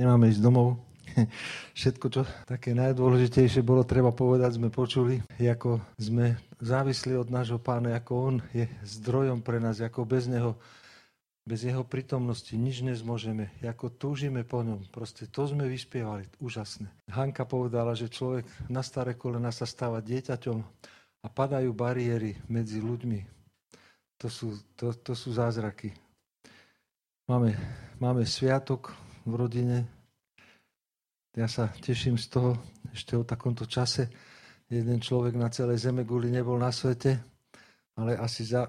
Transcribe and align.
nemáme 0.00 0.32
ísť 0.32 0.40
domov. 0.40 0.80
Všetko, 1.78 2.06
čo 2.08 2.22
také 2.48 2.72
najdôležitejšie 2.72 3.60
bolo 3.60 3.84
treba 3.84 4.08
povedať, 4.16 4.56
sme 4.56 4.72
počuli, 4.72 5.20
ako 5.36 5.84
sme 6.00 6.40
závisli 6.56 7.12
od 7.12 7.28
nášho 7.28 7.60
pána, 7.60 8.00
ako 8.00 8.12
on 8.16 8.34
je 8.56 8.64
zdrojom 8.88 9.44
pre 9.44 9.60
nás, 9.60 9.76
ako 9.84 10.08
bez 10.08 10.24
neho 10.24 10.56
bez 11.40 11.66
jeho 11.66 11.82
prítomnosti 11.82 12.52
nič 12.54 12.84
nezmôžeme. 12.84 13.50
Ako 13.64 13.90
túžime 13.90 14.46
po 14.46 14.62
ňom. 14.62 14.86
Proste 14.92 15.26
to 15.26 15.48
sme 15.50 15.66
vyspievali. 15.66 16.28
Úžasné. 16.38 16.86
Hanka 17.10 17.42
povedala, 17.42 17.96
že 17.98 18.12
človek 18.12 18.46
na 18.70 18.84
staré 18.86 19.18
kolena 19.18 19.50
sa 19.50 19.66
stáva 19.66 19.98
dieťaťom 19.98 20.58
a 21.24 21.26
padajú 21.26 21.74
bariéry 21.74 22.38
medzi 22.46 22.78
ľuďmi. 22.78 23.26
To 24.20 24.28
sú, 24.30 24.62
to, 24.76 24.92
to 24.94 25.16
sú 25.16 25.34
zázraky. 25.34 25.90
Máme, 27.26 27.56
máme 27.98 28.22
sviatok 28.28 28.94
v 29.30 29.46
rodine. 29.46 29.86
Ja 31.38 31.46
sa 31.46 31.70
teším 31.70 32.18
z 32.18 32.26
toho, 32.26 32.50
ešte 32.90 33.14
o 33.14 33.22
takomto 33.22 33.64
čase. 33.64 34.10
Jeden 34.66 34.98
človek 34.98 35.38
na 35.38 35.50
celej 35.50 35.86
zeme 35.86 36.02
guli 36.02 36.30
nebol 36.30 36.58
na 36.58 36.74
svete, 36.74 37.22
ale 37.94 38.18
asi 38.18 38.46
za 38.46 38.66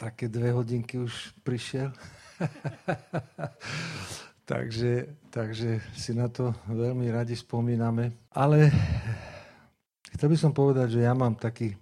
také 0.00 0.32
dve 0.32 0.56
hodinky 0.56 0.96
už 0.96 1.36
prišiel. 1.44 1.92
takže, 4.50 5.20
takže 5.28 5.84
si 5.92 6.16
na 6.16 6.32
to 6.32 6.56
veľmi 6.72 7.12
radi 7.12 7.36
spomíname. 7.36 8.32
Ale 8.32 8.72
chcel 10.16 10.28
by 10.32 10.38
som 10.40 10.52
povedať, 10.56 10.96
že 10.96 11.04
ja 11.04 11.12
mám 11.12 11.36
taký, 11.36 11.76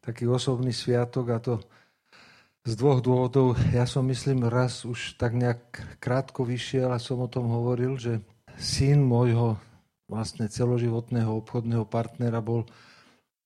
taký 0.00 0.24
osobný 0.24 0.72
sviatok 0.72 1.26
a 1.34 1.38
to 1.42 1.60
z 2.66 2.74
dvoch 2.74 2.98
dôvodov. 2.98 3.54
Ja 3.70 3.86
som, 3.86 4.10
myslím, 4.10 4.50
raz 4.50 4.82
už 4.82 5.14
tak 5.14 5.38
nejak 5.38 6.02
krátko 6.02 6.42
vyšiel 6.42 6.90
a 6.90 6.98
som 6.98 7.22
o 7.22 7.30
tom 7.30 7.46
hovoril, 7.46 7.94
že 7.94 8.18
syn 8.58 9.06
môjho 9.06 9.54
vlastne 10.10 10.50
celoživotného 10.50 11.30
obchodného 11.30 11.86
partnera 11.86 12.42
bol 12.42 12.66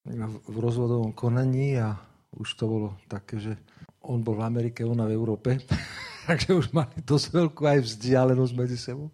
v 0.08 0.56
rozvodovom 0.56 1.12
konaní 1.12 1.76
a 1.76 2.00
už 2.32 2.48
to 2.56 2.64
bolo 2.64 2.88
také, 3.12 3.36
že 3.36 3.52
on 4.00 4.24
bol 4.24 4.40
v 4.40 4.48
Amerike, 4.48 4.88
ona 4.88 5.04
v 5.04 5.12
Európe, 5.12 5.60
takže 6.28 6.56
už 6.56 6.72
mali 6.72 6.96
dosť 7.04 7.26
veľkú 7.36 7.62
aj 7.68 7.78
vzdialenosť 7.84 8.52
medzi 8.56 8.80
sebou. 8.80 9.12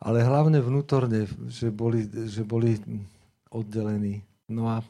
Ale 0.00 0.24
hlavne 0.24 0.64
vnútorne, 0.64 1.28
že 1.52 1.68
boli, 1.68 2.08
že 2.08 2.40
boli 2.42 2.80
oddelení. 3.52 4.24
No 4.48 4.72
a 4.72 4.80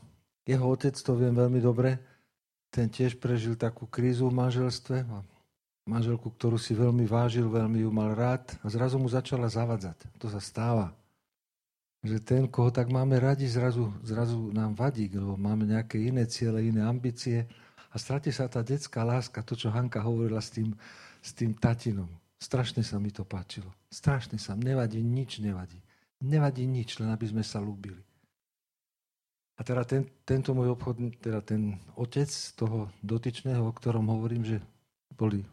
jeho 0.47 0.70
otec, 0.70 0.94
to 0.94 1.19
viem 1.19 1.34
veľmi 1.34 1.58
dobre, 1.58 2.12
ten 2.73 2.89
tiež 2.89 3.20
prežil 3.20 3.53
takú 3.53 3.84
krízu 3.84 4.33
v 4.33 4.41
manželstve. 4.41 5.05
Manželku, 5.84 6.33
ktorú 6.33 6.56
si 6.56 6.73
veľmi 6.73 7.05
vážil, 7.05 7.53
veľmi 7.53 7.84
ju 7.84 7.91
mal 7.92 8.17
rád 8.17 8.48
a 8.65 8.73
zrazu 8.73 8.97
mu 8.97 9.12
začala 9.12 9.53
zavadzať. 9.53 10.09
To 10.17 10.33
sa 10.33 10.41
stáva. 10.41 10.97
Že 12.03 12.19
ten, 12.25 12.43
koho 12.48 12.73
tak 12.73 12.89
máme 12.89 13.20
radi, 13.20 13.47
zrazu, 13.47 13.93
zrazu 14.03 14.50
nám 14.50 14.75
vadí, 14.75 15.06
lebo 15.12 15.37
máme 15.37 15.69
nejaké 15.69 16.00
iné 16.00 16.27
ciele, 16.27 16.67
iné 16.67 16.83
ambície 16.83 17.47
a 17.93 18.00
stratí 18.00 18.33
sa 18.33 18.48
tá 18.48 18.65
detská 18.65 19.05
láska, 19.05 19.45
to, 19.45 19.55
čo 19.55 19.70
Hanka 19.70 20.00
hovorila 20.03 20.41
s 20.41 20.50
tým, 20.50 20.75
s 21.20 21.31
tým 21.37 21.55
tatinom. 21.55 22.09
Strašne 22.43 22.83
sa 22.83 22.98
mi 22.98 23.15
to 23.15 23.23
páčilo. 23.23 23.70
Strašne 23.87 24.41
sa. 24.41 24.59
Nevadí, 24.59 24.98
nič 24.98 25.39
nevadí. 25.39 25.78
Nevadí 26.27 26.67
nič, 26.67 26.98
len 26.98 27.15
aby 27.15 27.31
sme 27.31 27.47
sa 27.47 27.62
ľúbili. 27.62 28.03
A 29.56 29.61
teda 29.61 29.84
ten, 29.84 30.08
tento 30.25 30.56
môj 30.56 30.72
obchodný, 30.72 31.12
teda 31.20 31.45
ten 31.45 31.77
otec 31.95 32.28
toho 32.56 32.89
dotyčného, 33.05 33.62
o 33.69 33.77
ktorom 33.77 34.09
hovorím, 34.09 34.48
že 34.48 34.59
boli 35.12 35.44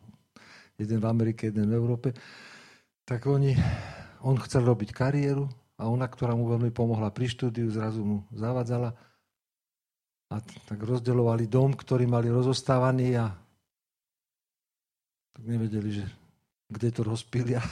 jeden 0.79 1.03
v 1.03 1.09
Amerike, 1.09 1.51
jeden 1.51 1.67
v 1.67 1.75
Európe, 1.75 2.15
tak 3.03 3.27
oni, 3.27 3.53
on 4.23 4.39
chcel 4.39 4.63
robiť 4.63 4.95
kariéru 4.95 5.51
a 5.75 5.91
ona, 5.91 6.07
ktorá 6.07 6.31
mu 6.33 6.47
veľmi 6.47 6.71
pomohla 6.71 7.11
pri 7.11 7.27
štúdiu, 7.27 7.67
zrazu 7.67 8.01
mu 8.01 8.17
zavadzala 8.31 8.95
a 10.29 10.35
tak 10.39 10.79
rozdeľovali 10.79 11.49
dom, 11.49 11.73
ktorý 11.75 12.05
mali 12.05 12.29
rozostávaný 12.29 13.17
a 13.17 13.33
tak 15.33 15.43
nevedeli, 15.43 16.03
že 16.03 16.05
kde 16.69 16.89
to 16.93 17.01
rozpília. 17.01 17.63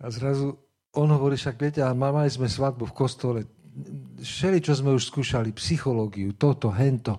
A 0.00 0.08
zrazu 0.08 0.56
on 0.96 1.12
hovorí, 1.12 1.36
však 1.36 1.60
viete, 1.60 1.84
a 1.84 1.92
mali 1.92 2.32
sme 2.32 2.48
svadbu 2.48 2.88
v 2.88 2.96
kostole, 2.96 3.40
všeli, 4.20 4.58
čo 4.60 4.76
sme 4.76 4.94
už 4.94 5.08
skúšali, 5.08 5.52
psychológiu, 5.56 6.36
toto, 6.36 6.70
hento, 6.70 7.18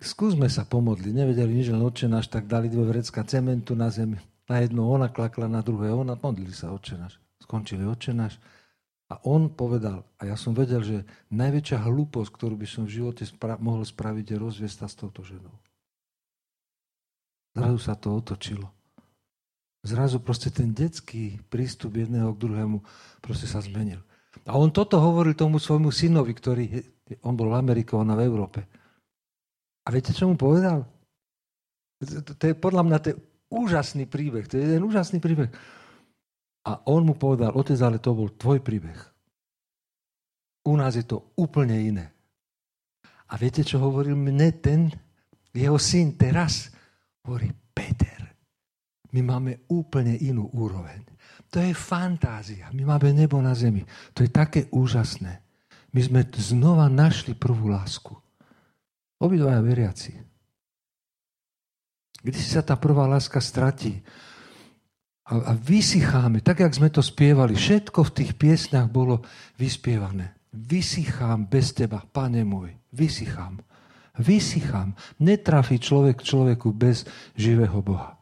skúsme 0.00 0.48
sa 0.52 0.68
pomodliť. 0.68 1.12
Nevedeli 1.12 1.52
nič, 1.56 1.72
len 1.72 1.82
odčenáš, 1.84 2.28
tak 2.28 2.48
dali 2.48 2.68
dve 2.68 2.84
vrecka 2.88 3.24
cementu 3.24 3.72
na 3.72 3.88
zemi. 3.88 4.20
Na 4.44 4.60
jedno 4.60 4.88
ona 4.88 5.08
klakla, 5.08 5.48
na 5.48 5.64
druhé 5.64 5.88
ona, 5.92 6.16
modlili 6.20 6.52
sa 6.52 6.72
odčenáš. 6.72 7.16
Skončili 7.40 7.88
odčenáš. 7.88 8.36
A 9.12 9.20
on 9.28 9.52
povedal, 9.52 10.04
a 10.16 10.28
ja 10.28 10.36
som 10.36 10.56
vedel, 10.56 10.80
že 10.80 11.04
najväčšia 11.28 11.84
hlúposť, 11.84 12.30
ktorú 12.32 12.56
by 12.56 12.66
som 12.68 12.88
v 12.88 13.00
živote 13.00 13.24
spra- 13.28 13.60
mohol 13.60 13.84
spraviť, 13.84 14.32
je 14.32 14.36
rozviesť 14.40 14.76
sa 14.84 14.86
s 14.88 14.96
touto 14.96 15.20
ženou. 15.20 15.52
Zrazu 17.54 17.78
sa 17.78 17.94
to 17.94 18.16
otočilo. 18.16 18.66
Zrazu 19.84 20.18
proste 20.18 20.48
ten 20.48 20.72
detský 20.72 21.38
prístup 21.52 22.00
jedného 22.00 22.32
k 22.32 22.40
druhému 22.40 22.80
proste 23.20 23.44
sa 23.44 23.60
zmenil. 23.60 24.00
A 24.44 24.58
on 24.58 24.74
toto 24.74 24.98
hovoril 24.98 25.38
tomu 25.38 25.62
svojmu 25.62 25.94
synovi, 25.94 26.34
ktorý, 26.34 26.64
on 27.22 27.38
bol 27.38 27.54
v 27.54 27.58
Amerike, 27.58 27.94
ona 27.94 28.18
v 28.18 28.26
Európe. 28.26 28.60
A 29.84 29.88
viete, 29.94 30.10
čo 30.10 30.26
mu 30.26 30.34
povedal? 30.34 30.82
To 32.02 32.44
je 32.44 32.54
podľa 32.56 32.82
mňa 32.84 32.98
to 33.00 33.08
je 33.14 33.16
úžasný 33.54 34.04
príbeh. 34.10 34.44
To 34.50 34.58
je 34.58 34.62
jeden 34.66 34.82
úžasný 34.82 35.22
príbeh. 35.22 35.48
A 36.64 36.80
on 36.88 37.04
mu 37.04 37.14
povedal, 37.14 37.52
otec, 37.54 37.78
ale 37.84 38.00
to 38.00 38.16
bol 38.16 38.32
tvoj 38.32 38.64
príbeh. 38.64 38.96
U 40.64 40.74
nás 40.80 40.96
je 40.96 41.04
to 41.04 41.36
úplne 41.36 41.76
iné. 41.76 42.06
A 43.28 43.36
viete, 43.36 43.60
čo 43.60 43.80
hovoril 43.80 44.16
mne 44.16 44.48
ten, 44.60 44.88
jeho 45.52 45.76
syn 45.76 46.16
teraz? 46.16 46.72
Hovorí, 47.24 47.52
my 49.14 49.20
máme 49.22 49.52
úplne 49.70 50.18
inú 50.18 50.50
úroveň. 50.50 51.06
To 51.54 51.62
je 51.62 51.70
fantázia. 51.70 52.74
My 52.74 52.82
máme 52.82 53.14
nebo 53.14 53.38
na 53.38 53.54
zemi. 53.54 53.86
To 54.12 54.26
je 54.26 54.30
také 54.34 54.66
úžasné. 54.74 55.38
My 55.94 56.00
sme 56.02 56.26
znova 56.34 56.90
našli 56.90 57.38
prvú 57.38 57.70
lásku. 57.70 58.10
Obidvaja 59.22 59.62
veriaci. 59.62 60.18
Kde 62.26 62.38
si 62.42 62.50
sa 62.50 62.66
tá 62.66 62.74
prvá 62.74 63.06
láska 63.06 63.38
stratí? 63.38 64.02
a, 65.24 65.34
a 65.40 65.52
vysycháme, 65.56 66.44
tak, 66.44 66.60
jak 66.60 66.74
sme 66.76 66.92
to 66.92 67.00
spievali. 67.00 67.56
Všetko 67.56 68.04
v 68.04 68.14
tých 68.14 68.32
piesňach 68.36 68.92
bolo 68.92 69.24
vyspievané. 69.56 70.36
Vysychám 70.52 71.48
bez 71.48 71.72
teba, 71.72 72.04
pane 72.04 72.44
môj. 72.44 72.76
Vysychám. 72.92 73.58
Vysychám. 74.20 74.94
Netrafí 75.24 75.80
človek 75.80 76.20
človeku 76.20 76.76
bez 76.76 77.08
živého 77.34 77.80
Boha. 77.80 78.20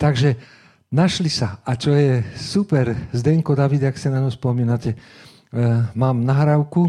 Takže 0.00 0.40
našli 0.88 1.28
sa. 1.28 1.60
A 1.60 1.76
čo 1.76 1.92
je 1.92 2.24
super, 2.32 3.12
Zdenko 3.12 3.52
David, 3.52 3.92
ak 3.92 4.00
sa 4.00 4.08
na 4.08 4.24
ňo 4.24 4.32
spomínate, 4.32 4.96
e, 4.96 4.98
mám 5.92 6.24
nahrávku, 6.24 6.88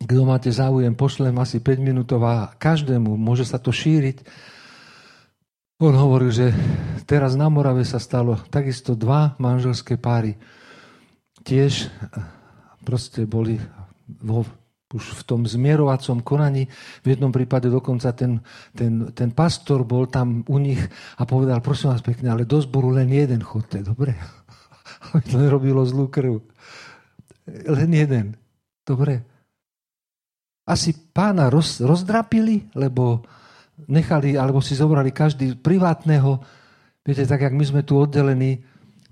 kto 0.00 0.22
máte 0.24 0.48
záujem, 0.48 0.96
pošlem 0.96 1.36
asi 1.36 1.60
5 1.60 1.84
minútová 1.84 2.56
každému, 2.56 3.20
môže 3.20 3.44
sa 3.44 3.60
to 3.60 3.68
šíriť 3.68 4.24
on 5.82 5.98
hovoril, 5.98 6.30
že 6.30 6.54
teraz 7.10 7.34
na 7.34 7.50
Morave 7.50 7.82
sa 7.82 7.98
stalo 7.98 8.38
takisto 8.54 8.94
dva 8.94 9.34
manželské 9.42 9.98
páry. 9.98 10.38
Tiež 11.42 11.90
eh, 11.90 11.92
proste 12.86 13.26
boli 13.26 13.58
vo, 14.22 14.46
už 14.94 15.20
v 15.20 15.22
tom 15.24 15.40
zmierovacom 15.48 16.20
konaní. 16.20 16.68
V 17.02 17.06
jednom 17.16 17.32
prípade 17.32 17.72
dokonca 17.72 18.12
ten, 18.12 18.40
ten, 18.76 19.10
ten 19.16 19.32
pastor 19.32 19.82
bol 19.82 20.06
tam 20.06 20.44
u 20.46 20.56
nich 20.60 20.80
a 21.18 21.26
povedal, 21.26 21.64
prosím 21.64 21.96
vás 21.96 22.04
pekne, 22.04 22.30
ale 22.30 22.48
do 22.48 22.60
zboru 22.60 22.92
len 22.92 23.08
jeden 23.08 23.40
chodte, 23.40 23.80
dobre? 23.80 24.14
Aby 25.12 25.24
to 25.26 25.36
nerobilo 25.40 25.82
zlú 25.82 26.08
krv. 26.12 26.44
Len 27.48 27.90
jeden. 27.90 28.26
Dobre. 28.82 29.24
Asi 30.62 30.94
pána 30.94 31.50
roz, 31.50 31.82
rozdrapili, 31.82 32.70
lebo 32.78 33.26
nechali, 33.90 34.38
alebo 34.38 34.62
si 34.62 34.78
zobrali 34.78 35.10
každý 35.10 35.58
privátneho. 35.58 36.38
Viete, 37.02 37.26
tak 37.26 37.42
jak 37.42 37.54
my 37.54 37.64
sme 37.66 37.82
tu 37.82 37.98
oddelení, 37.98 38.62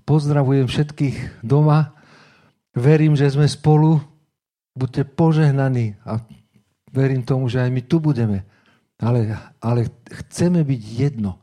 pozdravujem 0.07 0.67
všetkých 0.67 1.43
doma, 1.43 1.91
verím, 2.75 3.19
že 3.19 3.31
sme 3.31 3.47
spolu, 3.47 3.99
buďte 4.75 5.03
požehnaní 5.15 5.99
a 6.07 6.23
verím 6.91 7.23
tomu, 7.23 7.47
že 7.47 7.63
aj 7.63 7.71
my 7.71 7.81
tu 7.83 7.97
budeme. 7.99 8.47
Ale, 9.01 9.33
ale 9.57 9.89
chceme 10.05 10.61
byť 10.61 10.81
jedno. 10.81 11.41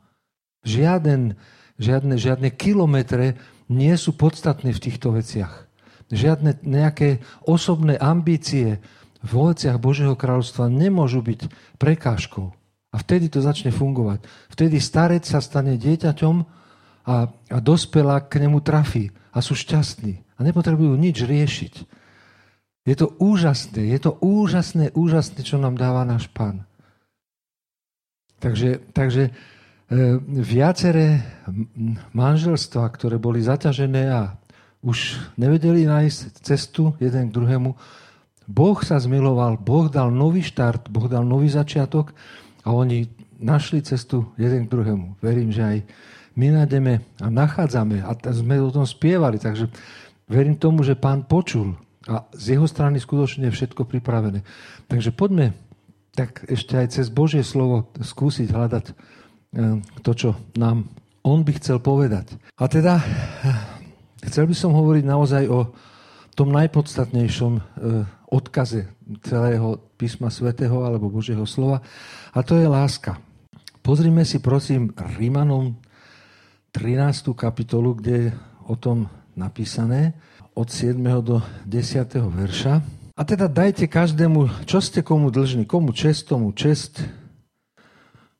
Žiaden, 0.63 1.35
žiadne, 1.75 2.15
žiadne 2.15 2.49
kilometre 2.55 3.35
nie 3.67 3.93
sú 3.99 4.15
podstatné 4.15 4.71
v 4.71 4.83
týchto 4.83 5.11
veciach. 5.11 5.67
Žiadne 6.09 6.65
nejaké 6.65 7.21
osobné 7.45 7.99
ambície 7.99 8.81
v 9.19 9.31
veciach 9.35 9.77
Božieho 9.77 10.15
kráľovstva 10.15 10.71
nemôžu 10.71 11.19
byť 11.19 11.51
prekážkou. 11.75 12.55
A 12.89 12.95
vtedy 12.97 13.29
to 13.29 13.43
začne 13.43 13.69
fungovať. 13.69 14.25
Vtedy 14.49 14.81
starec 14.81 15.21
sa 15.27 15.43
stane 15.43 15.77
dieťaťom 15.77 16.35
a 16.41 16.49
a, 17.09 17.57
dospela 17.61 18.21
k 18.21 18.45
nemu 18.45 18.61
trafí 18.61 19.09
a 19.33 19.41
sú 19.41 19.57
šťastní 19.57 20.37
a 20.37 20.39
nepotrebujú 20.45 20.93
nič 20.93 21.25
riešiť. 21.25 21.73
Je 22.89 22.97
to 22.97 23.13
úžasné, 23.21 23.93
je 23.93 23.99
to 24.01 24.17
úžasné, 24.17 24.89
úžasné, 24.97 25.45
čo 25.45 25.61
nám 25.61 25.77
dáva 25.77 26.01
náš 26.01 26.25
pán. 26.33 26.65
Takže, 28.41 28.81
takže 28.97 29.29
e, 29.29 29.31
viaceré 30.25 31.21
manželstva, 32.17 32.89
ktoré 32.89 33.21
boli 33.21 33.45
zaťažené 33.45 34.09
a 34.09 34.33
už 34.81 35.21
nevedeli 35.37 35.85
nájsť 35.85 36.41
cestu 36.41 36.97
jeden 36.97 37.29
k 37.29 37.35
druhému, 37.37 37.77
Boh 38.49 38.79
sa 38.81 38.97
zmiloval, 38.97 39.61
Boh 39.61 39.85
dal 39.93 40.09
nový 40.09 40.41
štart, 40.41 40.89
Boh 40.89 41.05
dal 41.05 41.21
nový 41.21 41.45
začiatok 41.45 42.17
a 42.65 42.73
oni 42.73 43.05
našli 43.37 43.85
cestu 43.85 44.33
jeden 44.33 44.65
k 44.65 44.71
druhému. 44.73 45.21
Verím, 45.21 45.53
že 45.53 45.61
aj 45.61 45.77
my 46.33 46.57
nájdeme 46.57 47.05
a 47.21 47.27
nachádzame 47.29 48.01
a 48.01 48.17
sme 48.33 48.57
o 48.57 48.73
tom 48.73 48.89
spievali, 48.89 49.37
takže 49.37 49.69
verím 50.25 50.57
tomu, 50.57 50.81
že 50.81 50.97
pán 50.97 51.29
počul 51.29 51.77
a 52.09 52.25
z 52.33 52.57
jeho 52.57 52.65
strany 52.65 52.97
skutočne 52.97 53.47
je 53.47 53.55
všetko 53.55 53.85
pripravené. 53.85 54.41
Takže 54.89 55.13
poďme 55.13 55.53
tak 56.17 56.41
ešte 56.49 56.73
aj 56.73 56.87
cez 56.89 57.07
Božie 57.13 57.45
slovo 57.45 57.93
skúsiť 58.01 58.49
hľadať 58.49 58.85
e, 58.89 58.93
to, 60.01 60.11
čo 60.17 60.29
nám 60.57 60.89
on 61.21 61.45
by 61.45 61.53
chcel 61.61 61.77
povedať. 61.77 62.33
A 62.57 62.65
teda 62.65 62.97
e, 62.97 63.05
chcel 64.25 64.49
by 64.49 64.55
som 64.57 64.73
hovoriť 64.73 65.05
naozaj 65.05 65.43
o 65.47 65.69
tom 66.33 66.49
najpodstatnejšom 66.49 67.53
e, 67.55 67.61
odkaze 68.33 68.89
celého 69.21 69.77
písma 69.97 70.33
svätého 70.33 70.81
alebo 70.81 71.13
Božieho 71.13 71.45
slova 71.45 71.85
a 72.33 72.39
to 72.41 72.57
je 72.57 72.65
láska. 72.65 73.21
Pozrime 73.85 74.25
si 74.25 74.41
prosím 74.41 74.93
Rímanom 75.17 75.77
13. 76.73 77.33
kapitolu, 77.33 77.97
kde 77.97 78.13
je 78.13 78.29
o 78.69 78.75
tom 78.77 79.09
napísané 79.33 80.13
od 80.59 80.67
7. 80.67 80.99
do 81.23 81.39
10. 81.63 82.19
verša. 82.19 82.83
A 83.15 83.21
teda 83.23 83.47
dajte 83.47 83.87
každému, 83.87 84.67
čo 84.67 84.83
ste 84.83 84.99
komu 84.99 85.31
dlžní, 85.31 85.63
komu 85.63 85.95
čest, 85.95 86.27
tomu 86.27 86.51
čest, 86.51 86.99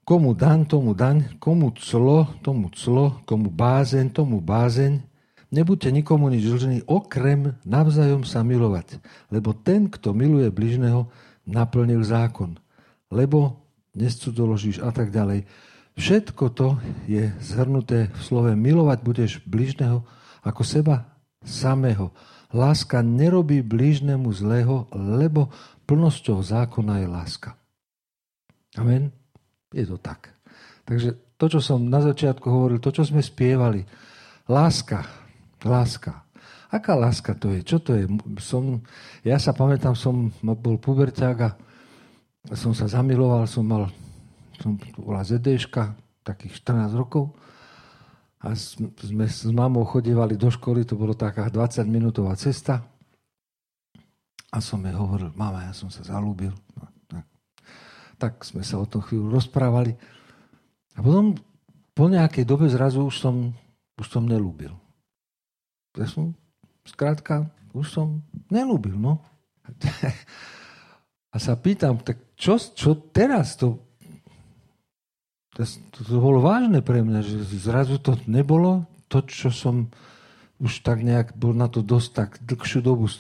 komu 0.04 0.36
daň, 0.36 0.68
tomu 0.68 0.92
daň, 0.92 1.40
komu 1.40 1.72
clo, 1.80 2.28
tomu 2.44 2.68
clo, 2.76 3.24
komu 3.24 3.48
bázeň, 3.48 4.12
tomu 4.12 4.44
bázeň. 4.44 5.00
Nebuďte 5.48 5.96
nikomu 5.96 6.28
nič 6.28 6.44
dlžní, 6.44 6.78
okrem 6.92 7.56
navzájom 7.64 8.28
sa 8.28 8.44
milovať, 8.44 9.00
lebo 9.32 9.56
ten, 9.56 9.88
kto 9.88 10.12
miluje 10.12 10.52
bližného, 10.52 11.08
naplnil 11.48 12.04
zákon. 12.04 12.60
Lebo 13.08 13.64
nescudoložíš 13.96 14.84
a 14.84 14.92
tak 14.92 15.16
ďalej. 15.16 15.48
Všetko 15.96 16.46
to 16.52 16.76
je 17.08 17.32
zhrnuté 17.40 18.12
v 18.12 18.20
slove 18.20 18.52
milovať 18.60 19.00
budeš 19.08 19.32
bližného 19.48 20.04
ako 20.44 20.62
seba 20.68 21.09
samého. 21.44 22.12
Láska 22.50 23.06
nerobí 23.06 23.62
blížnemu 23.62 24.34
zlého, 24.34 24.90
lebo 24.96 25.54
plnosťou 25.86 26.42
zákona 26.42 27.06
je 27.06 27.08
láska. 27.08 27.50
Amen? 28.78 29.14
Je 29.74 29.86
to 29.86 30.02
tak. 30.02 30.34
Takže 30.86 31.14
to, 31.38 31.46
čo 31.46 31.60
som 31.62 31.86
na 31.86 32.02
začiatku 32.02 32.46
hovoril, 32.50 32.82
to, 32.82 32.90
čo 32.90 33.06
sme 33.06 33.22
spievali, 33.22 33.86
láska, 34.50 35.06
láska. 35.62 36.26
Aká 36.70 36.98
láska 36.98 37.38
to 37.38 37.54
je? 37.54 37.62
Čo 37.62 37.78
to 37.82 37.98
je? 37.98 38.06
Som, 38.42 38.82
ja 39.26 39.38
sa 39.38 39.54
pamätám, 39.54 39.94
som 39.94 40.34
bol 40.42 40.78
puberťák 40.82 41.38
a 41.46 41.50
som 42.54 42.74
sa 42.74 42.90
zamiloval, 42.90 43.46
som 43.46 43.66
mal, 43.66 43.90
som 44.58 44.78
bola 44.98 45.22
ZDška, 45.22 45.94
takých 46.26 46.62
14 46.62 46.94
rokov 46.94 47.34
a 48.40 48.56
sme 48.56 49.28
s 49.28 49.44
mamou 49.52 49.84
chodievali 49.84 50.40
do 50.40 50.48
školy, 50.48 50.88
to 50.88 50.96
bolo 50.96 51.12
taká 51.12 51.52
20-minútová 51.52 52.40
cesta. 52.40 52.80
A 54.50 54.58
som 54.64 54.80
jej 54.82 54.96
hovoril, 54.96 55.36
mama, 55.36 55.68
ja 55.68 55.76
som 55.76 55.92
sa 55.92 56.02
zalúbil. 56.08 56.56
No, 56.74 56.88
tak, 57.12 57.26
tak 58.16 58.34
sme 58.48 58.64
sa 58.64 58.80
o 58.80 58.88
tom 58.88 59.04
chvíľu 59.04 59.28
rozprávali. 59.28 59.94
A 60.96 61.04
potom 61.04 61.36
po 61.92 62.08
nejakej 62.08 62.48
dobe 62.48 62.72
zrazu 62.72 63.04
už 63.04 63.20
som, 63.20 63.52
už 64.00 64.08
som 64.08 64.24
nelúbil. 64.24 64.72
Ja 66.00 66.08
som, 66.08 66.32
skrátka, 66.88 67.52
už 67.76 67.92
som 67.92 68.24
nelúbil, 68.48 68.96
no. 68.96 69.20
A 71.30 71.38
sa 71.38 71.54
pýtam, 71.54 72.02
tak 72.02 72.18
čo, 72.34 72.58
čo 72.58 72.98
teraz? 73.14 73.54
To 73.62 73.89
to, 75.68 76.08
to 76.08 76.20
bolo 76.20 76.40
vážne 76.40 76.80
pre 76.80 77.04
mňa, 77.04 77.20
že 77.20 77.36
zrazu 77.60 78.00
to 78.00 78.16
nebolo 78.32 78.88
to, 79.12 79.20
čo 79.28 79.52
som 79.52 79.92
už 80.60 80.84
tak 80.84 81.04
nejak 81.04 81.36
bol 81.36 81.52
na 81.52 81.68
to 81.68 81.84
dosť 81.84 82.10
tak 82.16 82.30
dlhšiu 82.44 82.80
dobu. 82.80 83.12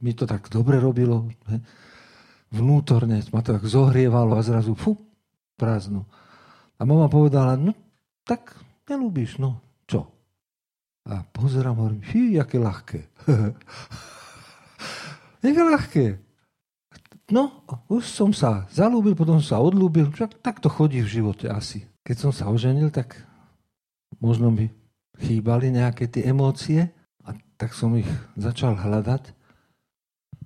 Mi 0.00 0.12
to 0.12 0.28
tak 0.28 0.48
dobre 0.52 0.80
robilo. 0.80 1.28
He? 1.48 1.60
Vnútorne 2.52 3.24
ma 3.30 3.40
to 3.40 3.56
tak 3.56 3.64
zohrievalo 3.64 4.36
a 4.36 4.44
zrazu 4.44 4.76
fú, 4.76 4.96
prázdno. 5.56 6.04
A 6.80 6.88
mama 6.88 7.06
povedala, 7.06 7.56
no 7.56 7.76
tak 8.24 8.56
nelúbíš, 8.88 9.40
no 9.40 9.60
čo? 9.84 10.08
A 11.08 11.24
pozerám, 11.24 11.80
hovorím, 11.80 12.04
fí, 12.04 12.36
aké 12.36 12.60
ľahké. 12.60 13.00
Jaké 15.44 15.62
ľahké. 15.64 16.04
No, 17.30 17.62
už 17.86 18.10
som 18.10 18.34
sa 18.34 18.66
zalúbil, 18.74 19.14
potom 19.14 19.38
som 19.38 19.58
sa 19.58 19.62
odlúbil. 19.62 20.10
Však 20.10 20.42
tak 20.42 20.58
to 20.58 20.66
chodí 20.66 20.98
v 20.98 21.22
živote 21.22 21.46
asi. 21.46 21.86
Keď 22.02 22.16
som 22.18 22.32
sa 22.34 22.50
oženil, 22.50 22.90
tak 22.90 23.22
možno 24.18 24.50
mi 24.50 24.74
chýbali 25.22 25.70
nejaké 25.70 26.10
tie 26.10 26.26
emócie 26.26 26.90
a 27.22 27.30
tak 27.54 27.70
som 27.70 27.94
ich 27.94 28.08
začal 28.34 28.74
hľadať 28.74 29.30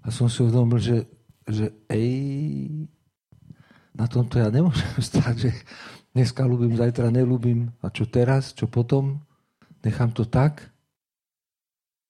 a 0.05 0.13
som 0.13 0.29
si 0.29 0.45
uvedomil, 0.45 0.77
že, 0.77 1.09
že 1.49 1.73
ej, 1.89 2.85
na 3.97 4.05
tomto 4.05 4.37
ja 4.37 4.53
nemôžem 4.53 5.01
stať, 5.09 5.49
že 5.49 5.51
dneska 6.13 6.45
ľúbim, 6.45 6.77
zajtra 6.77 7.09
nelúbim 7.09 7.73
a 7.81 7.89
čo 7.89 8.05
teraz, 8.05 8.53
čo 8.53 8.69
potom, 8.69 9.25
nechám 9.81 10.13
to 10.13 10.29
tak. 10.29 10.69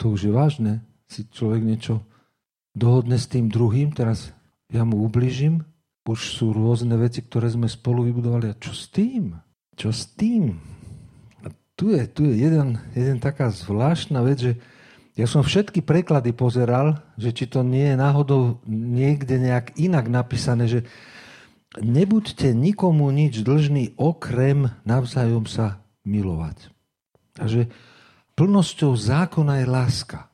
To 0.03 0.19
už 0.19 0.27
je 0.27 0.33
vážne, 0.35 0.73
si 1.07 1.23
človek 1.31 1.63
niečo 1.63 2.03
dohodne 2.75 3.15
s 3.15 3.31
tým 3.31 3.47
druhým, 3.47 3.95
teraz 3.95 4.34
ja 4.73 4.83
mu 4.85 5.05
ubližím, 5.05 5.65
už 6.05 6.37
sú 6.37 6.53
rôzne 6.53 6.95
veci, 7.01 7.25
ktoré 7.25 7.49
sme 7.49 7.65
spolu 7.65 8.05
vybudovali. 8.05 8.53
A 8.53 8.59
čo 8.61 8.77
s 8.77 8.93
tým? 8.93 9.33
Čo 9.73 9.89
s 9.91 10.13
tým? 10.13 10.61
A 11.41 11.49
tu 11.77 11.97
je, 11.97 12.05
tu 12.05 12.29
je 12.29 12.37
jeden, 12.37 12.77
jeden 12.93 13.19
taká 13.19 13.49
zvláštna 13.49 14.21
vec, 14.21 14.39
že 14.41 14.53
ja 15.15 15.31
som 15.31 15.47
všetky 15.47 15.81
preklady 15.81 16.35
pozeral, 16.35 17.01
že 17.15 17.31
či 17.31 17.47
to 17.47 17.63
nie 17.63 17.95
je 17.95 17.97
náhodou 17.97 18.61
niekde 18.67 19.39
nejak 19.39 19.79
inak 19.79 20.11
napísané, 20.11 20.67
že 20.67 20.81
nebuďte 21.79 22.51
nikomu 22.51 23.09
nič 23.15 23.41
dlžný, 23.47 23.95
okrem 23.95 24.75
navzájom 24.83 25.47
sa 25.47 25.87
milovať. 26.03 26.69
A 27.39 27.47
že 27.47 27.71
plnosťou 28.35 28.93
zákona 28.99 29.63
je 29.63 29.67
láska. 29.71 30.34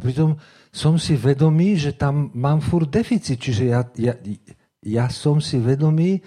A 0.00 0.04
pritom 0.08 0.40
som 0.72 0.96
si 0.96 1.12
vedomý, 1.12 1.76
že 1.76 1.92
tam 1.92 2.32
mám 2.32 2.64
furt 2.64 2.88
deficit. 2.88 3.36
Čiže 3.36 3.64
ja, 3.68 3.84
ja, 4.00 4.16
ja 4.80 5.12
som 5.12 5.44
si 5.44 5.60
vedomý 5.60 6.24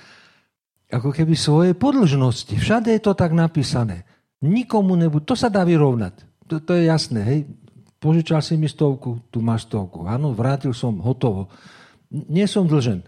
ako 0.93 1.09
keby 1.09 1.33
svojej 1.33 1.73
podlžnosti. 1.73 2.53
Všade 2.53 2.93
je 2.93 3.01
to 3.01 3.17
tak 3.17 3.33
napísané. 3.33 4.05
Nikomu 4.45 4.93
nebuď. 4.93 5.25
To 5.25 5.33
sa 5.33 5.49
dá 5.49 5.65
vyrovnať. 5.65 6.21
To, 6.45 6.61
to 6.61 6.77
je 6.77 6.85
jasné. 6.85 7.25
Hej. 7.25 7.39
Požičal 7.97 8.45
si 8.45 8.61
mi 8.61 8.69
stovku, 8.69 9.25
tu 9.33 9.41
máš 9.41 9.65
stovku. 9.65 10.05
Áno, 10.05 10.37
vrátil 10.37 10.69
som, 10.77 11.01
hotovo. 11.01 11.49
Nie 12.13 12.45
som 12.45 12.69
dlžen. 12.69 13.01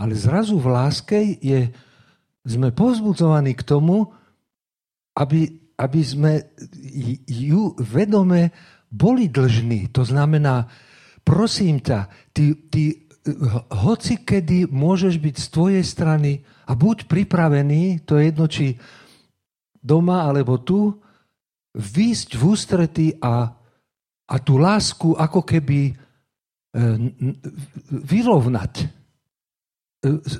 Ale 0.00 0.16
zrazu 0.16 0.56
v 0.56 0.72
láske 0.72 1.36
je, 1.44 1.76
sme 2.40 2.72
povzbudzovaní 2.72 3.52
k 3.52 3.66
tomu, 3.68 4.08
aby, 5.12 5.60
aby 5.76 6.00
sme 6.00 6.32
ju 7.28 7.76
vedome 7.76 8.48
boli 8.90 9.28
dlžní. 9.28 9.92
To 9.92 10.06
znamená, 10.06 10.68
prosím 11.26 11.82
ťa, 11.82 12.08
ty, 12.32 12.54
ty 12.70 13.06
hoci 13.82 14.22
kedy 14.22 14.70
môžeš 14.70 15.18
byť 15.18 15.36
z 15.36 15.46
tvojej 15.50 15.84
strany 15.84 16.46
a 16.66 16.72
buď 16.78 17.10
pripravený, 17.10 18.06
to 18.06 18.18
je 18.18 18.22
jedno, 18.30 18.46
či 18.46 18.78
doma 19.82 20.26
alebo 20.26 20.62
tu, 20.62 20.94
výjsť 21.76 22.30
v 22.38 22.42
ústretí 22.46 23.08
a, 23.20 23.52
a 24.26 24.34
tú 24.40 24.56
lásku 24.56 25.12
ako 25.12 25.44
keby 25.44 25.92
e, 25.92 25.94
vyrovnať. 27.90 28.72
E, 28.80 28.86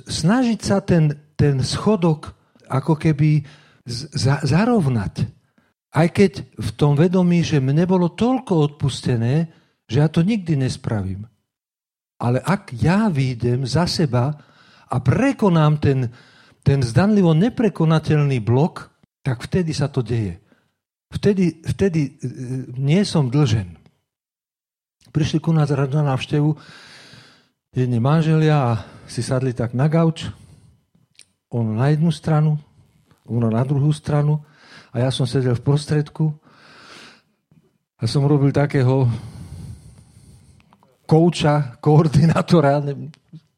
snažiť 0.07 0.59
sa 0.59 0.81
ten, 0.81 1.13
ten 1.37 1.61
schodok 1.61 2.33
ako 2.67 2.99
keby 2.99 3.45
zarovnať. 4.43 5.36
Aj 5.97 6.07
keď 6.13 6.45
v 6.53 6.69
tom 6.77 6.93
vedomí, 6.93 7.41
že 7.41 7.57
mne 7.57 7.89
bolo 7.89 8.13
toľko 8.13 8.53
odpustené, 8.53 9.49
že 9.89 9.97
ja 9.97 10.05
to 10.05 10.21
nikdy 10.21 10.53
nespravím. 10.53 11.25
Ale 12.21 12.37
ak 12.37 12.69
ja 12.77 13.09
výjdem 13.09 13.65
za 13.65 13.89
seba 13.89 14.37
a 14.85 14.95
prekonám 15.01 15.81
ten, 15.81 16.13
ten 16.61 16.85
zdanlivo 16.85 17.33
neprekonateľný 17.33 18.37
blok, 18.45 18.93
tak 19.25 19.41
vtedy 19.41 19.73
sa 19.73 19.89
to 19.89 20.05
deje. 20.05 20.37
Vtedy, 21.09 21.65
vtedy 21.65 22.01
e, 22.05 22.11
nie 22.77 23.01
som 23.01 23.33
dlžen. 23.33 23.73
Prišli 25.09 25.41
ku 25.41 25.49
nás 25.49 25.73
na 25.73 26.13
návštevu 26.13 26.53
jedni 27.73 27.97
manželia 27.97 28.57
a 28.59 28.71
si 29.09 29.25
sadli 29.25 29.55
tak 29.55 29.73
na 29.73 29.89
gauč, 29.89 30.29
on 31.49 31.73
na 31.73 31.89
jednu 31.89 32.11
stranu, 32.13 32.59
ono 33.25 33.49
na 33.49 33.63
druhú 33.65 33.89
stranu 33.95 34.45
a 34.97 35.05
ja 35.05 35.13
som 35.13 35.29
sedel 35.29 35.53
v 35.53 35.61
prostredku 35.61 36.33
a 38.01 38.09
som 38.09 38.25
robil 38.25 38.49
takého 38.49 39.05
kouča, 41.05 41.77
koordinátora, 41.77 42.81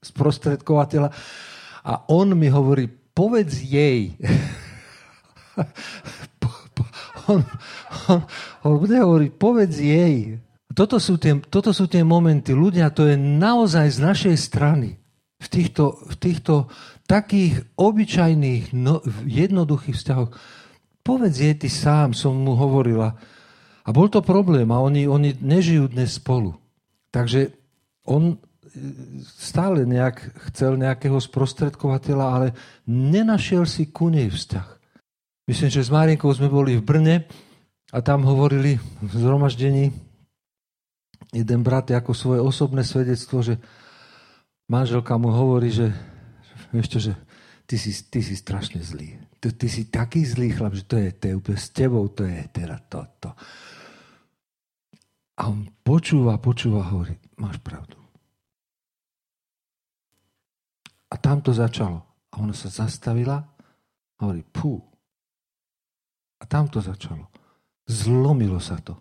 sprostredkovateľa 0.03 1.15
a 1.87 1.93
on 2.11 2.35
mi 2.35 2.51
hovorí, 2.51 2.91
povedz 2.91 3.55
jej. 3.63 4.19
on, 7.31 7.39
on, 8.11 8.19
on 8.67 8.73
bude 8.75 8.99
hovoriť, 8.99 9.31
povedz 9.39 9.79
jej. 9.79 10.43
Toto 10.75 10.99
sú, 10.99 11.15
tie, 11.15 11.39
toto 11.39 11.71
sú 11.71 11.87
tie 11.87 12.03
momenty. 12.03 12.51
Ľudia, 12.51 12.91
to 12.91 13.07
je 13.07 13.15
naozaj 13.15 13.95
z 13.95 13.99
našej 14.03 14.35
strany. 14.35 14.99
V 15.39 15.47
týchto, 15.47 16.03
v 16.03 16.15
týchto 16.19 16.67
takých 17.07 17.63
obyčajných, 17.79 18.75
no, 18.75 18.99
jednoduchých 19.23 19.95
vzťahoch. 19.95 20.58
Povedz 21.09 21.41
jej 21.41 21.57
ty 21.57 21.65
sám, 21.65 22.13
som 22.13 22.37
mu 22.37 22.53
hovorila. 22.53 23.17
A 23.81 23.89
bol 23.89 24.13
to 24.13 24.21
problém 24.21 24.69
a 24.69 24.77
oni, 24.77 25.09
oni 25.09 25.33
nežijú 25.41 25.89
dnes 25.89 26.21
spolu. 26.21 26.53
Takže 27.09 27.49
on 28.05 28.37
stále 29.25 29.89
nejak 29.89 30.21
chcel 30.53 30.77
nejakého 30.77 31.17
sprostredkovateľa, 31.17 32.25
ale 32.29 32.47
nenašiel 32.85 33.65
si 33.65 33.89
ku 33.89 34.13
nej 34.13 34.29
vzťah. 34.29 34.67
Myslím, 35.49 35.69
že 35.73 35.81
s 35.81 35.89
Márinkou 35.89 36.29
sme 36.29 36.45
boli 36.45 36.77
v 36.77 36.85
Brne 36.85 37.25
a 37.89 38.05
tam 38.05 38.21
hovorili 38.21 38.77
v 39.01 39.13
zhromaždení 39.17 39.89
jeden 41.33 41.65
brat 41.65 41.89
ako 41.89 42.13
svoje 42.13 42.39
osobné 42.45 42.85
svedectvo, 42.85 43.41
že 43.41 43.57
manželka 44.69 45.17
mu 45.17 45.33
hovorí, 45.33 45.73
že 45.73 45.89
čo, 46.85 47.01
že 47.01 47.17
ty 47.65 47.81
si, 47.81 47.89
ty 48.13 48.21
si 48.21 48.37
strašne 48.37 48.85
zlý. 48.85 49.17
Ty, 49.39 49.55
ty 49.55 49.67
si 49.71 49.87
taký 49.87 50.27
zlý 50.27 50.51
chlap, 50.51 50.75
že 50.75 50.83
to 50.83 50.99
je, 50.99 51.09
to 51.15 51.23
je 51.31 51.33
úplne 51.39 51.59
s 51.59 51.69
tebou, 51.71 52.03
to 52.11 52.27
je 52.27 52.43
teda 52.51 52.75
toto. 52.91 53.31
A 55.39 55.47
on 55.47 55.63
počúva, 55.79 56.35
počúva, 56.43 56.83
hovorí, 56.91 57.15
máš 57.39 57.63
pravdu. 57.63 57.95
A 61.09 61.15
tam 61.15 61.39
to 61.39 61.55
začalo. 61.55 62.03
A 62.29 62.43
ona 62.43 62.51
sa 62.51 62.67
zastavila 62.67 63.39
a 63.39 64.19
hovorí, 64.19 64.43
pú. 64.43 64.83
A 66.39 66.43
tam 66.43 66.67
to 66.67 66.83
začalo. 66.83 67.31
Zlomilo 67.87 68.59
sa 68.59 68.77
to. 68.83 68.99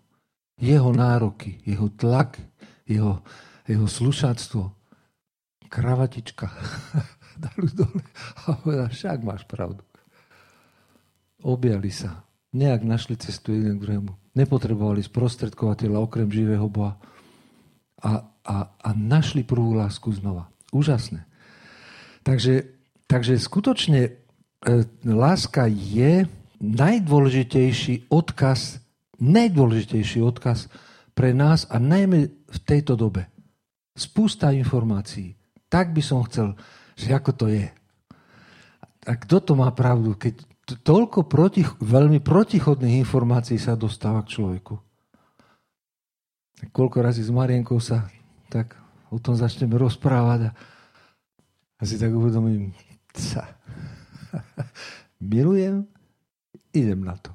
Jeho 0.59 0.95
nároky, 0.95 1.59
jeho 1.67 1.91
tlak, 1.91 2.39
jeho, 2.87 3.23
jeho 3.67 3.87
slušáctvo, 3.87 4.63
kravatička, 5.69 6.47
dali 7.45 7.69
dole. 7.75 8.03
A 8.47 8.57
povedal, 8.57 8.89
však 8.89 9.19
máš 9.27 9.43
pravdu. 9.45 9.88
Objali 11.43 11.95
sa. 11.95 12.27
Nejak 12.51 12.83
našli 12.83 13.15
cestu 13.15 13.55
jeden 13.55 13.79
k 13.79 13.83
druhému. 13.85 14.13
Nepotrebovali 14.35 15.05
sprostredkovateľa 15.05 15.99
okrem 16.03 16.27
živého 16.33 16.67
Boha. 16.67 16.99
A, 18.03 18.27
a, 18.43 18.57
a 18.75 18.91
našli 18.95 19.47
prvú 19.47 19.75
lásku 19.75 20.11
znova. 20.15 20.51
Úžasné. 20.75 21.27
Takže, 22.27 22.75
takže 23.07 23.39
skutočne 23.39 24.01
e, 24.09 24.13
láska 25.07 25.71
je 25.71 26.27
najdôležitejší 26.59 28.11
odkaz, 28.11 28.83
najdôležitejší 29.23 30.19
odkaz 30.23 30.67
pre 31.15 31.31
nás 31.35 31.67
a 31.71 31.79
najmä 31.79 32.31
v 32.31 32.59
tejto 32.67 32.99
dobe. 32.99 33.31
Spústa 33.95 34.55
informácií. 34.55 35.35
Tak 35.71 35.95
by 35.95 36.03
som 36.03 36.23
chcel, 36.27 36.55
že 36.99 37.15
ako 37.15 37.31
to 37.35 37.47
je. 37.51 37.67
A 39.07 39.13
kto 39.15 39.43
to 39.43 39.53
má 39.55 39.71
pravdu, 39.75 40.15
keď 40.19 40.43
toľko 40.77 41.25
proti, 41.25 41.65
veľmi 41.65 42.21
protichodných 42.21 43.01
informácií 43.01 43.57
sa 43.57 43.79
dostáva 43.79 44.21
k 44.27 44.37
človeku? 44.37 44.75
Koľko 46.75 46.97
razy 47.01 47.25
s 47.25 47.33
Marienkou 47.33 47.81
sa 47.81 48.11
tak 48.53 48.77
o 49.09 49.17
tom 49.17 49.39
začneme 49.39 49.79
rozprávať 49.79 50.51
a 50.51 50.53
a 51.79 51.83
si 51.87 51.95
tak 51.95 52.11
uvedomím, 52.11 52.75
sa, 53.15 53.55
milujem, 55.23 55.87
idem 56.75 57.07
na 57.07 57.15
to. 57.15 57.31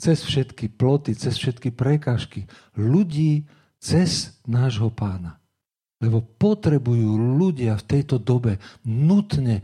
Cez 0.00 0.24
všetky 0.24 0.72
ploty, 0.72 1.12
cez 1.12 1.36
všetky 1.36 1.76
prekážky, 1.76 2.48
ľudí 2.72 3.44
cez 3.76 4.40
nášho 4.48 4.88
pána. 4.88 5.36
Lebo 6.00 6.24
potrebujú 6.24 7.36
ľudia 7.36 7.76
v 7.76 7.84
tejto 7.84 8.16
dobe 8.16 8.56
nutne 8.88 9.60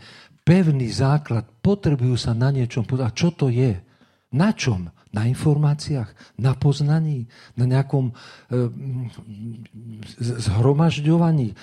pevný 0.46 0.86
základ, 0.94 1.42
potrebujú 1.58 2.14
sa 2.14 2.30
na 2.30 2.54
niečom. 2.54 2.86
A 3.02 3.10
čo 3.10 3.34
to 3.34 3.50
je? 3.50 3.82
Na 4.30 4.54
čom? 4.54 4.94
Na 5.10 5.26
informáciách, 5.26 6.38
na 6.38 6.54
poznaní, 6.54 7.26
na 7.58 7.64
nejakom 7.66 8.12
e, 8.12 8.14
zhromažďovaní, 10.20 11.56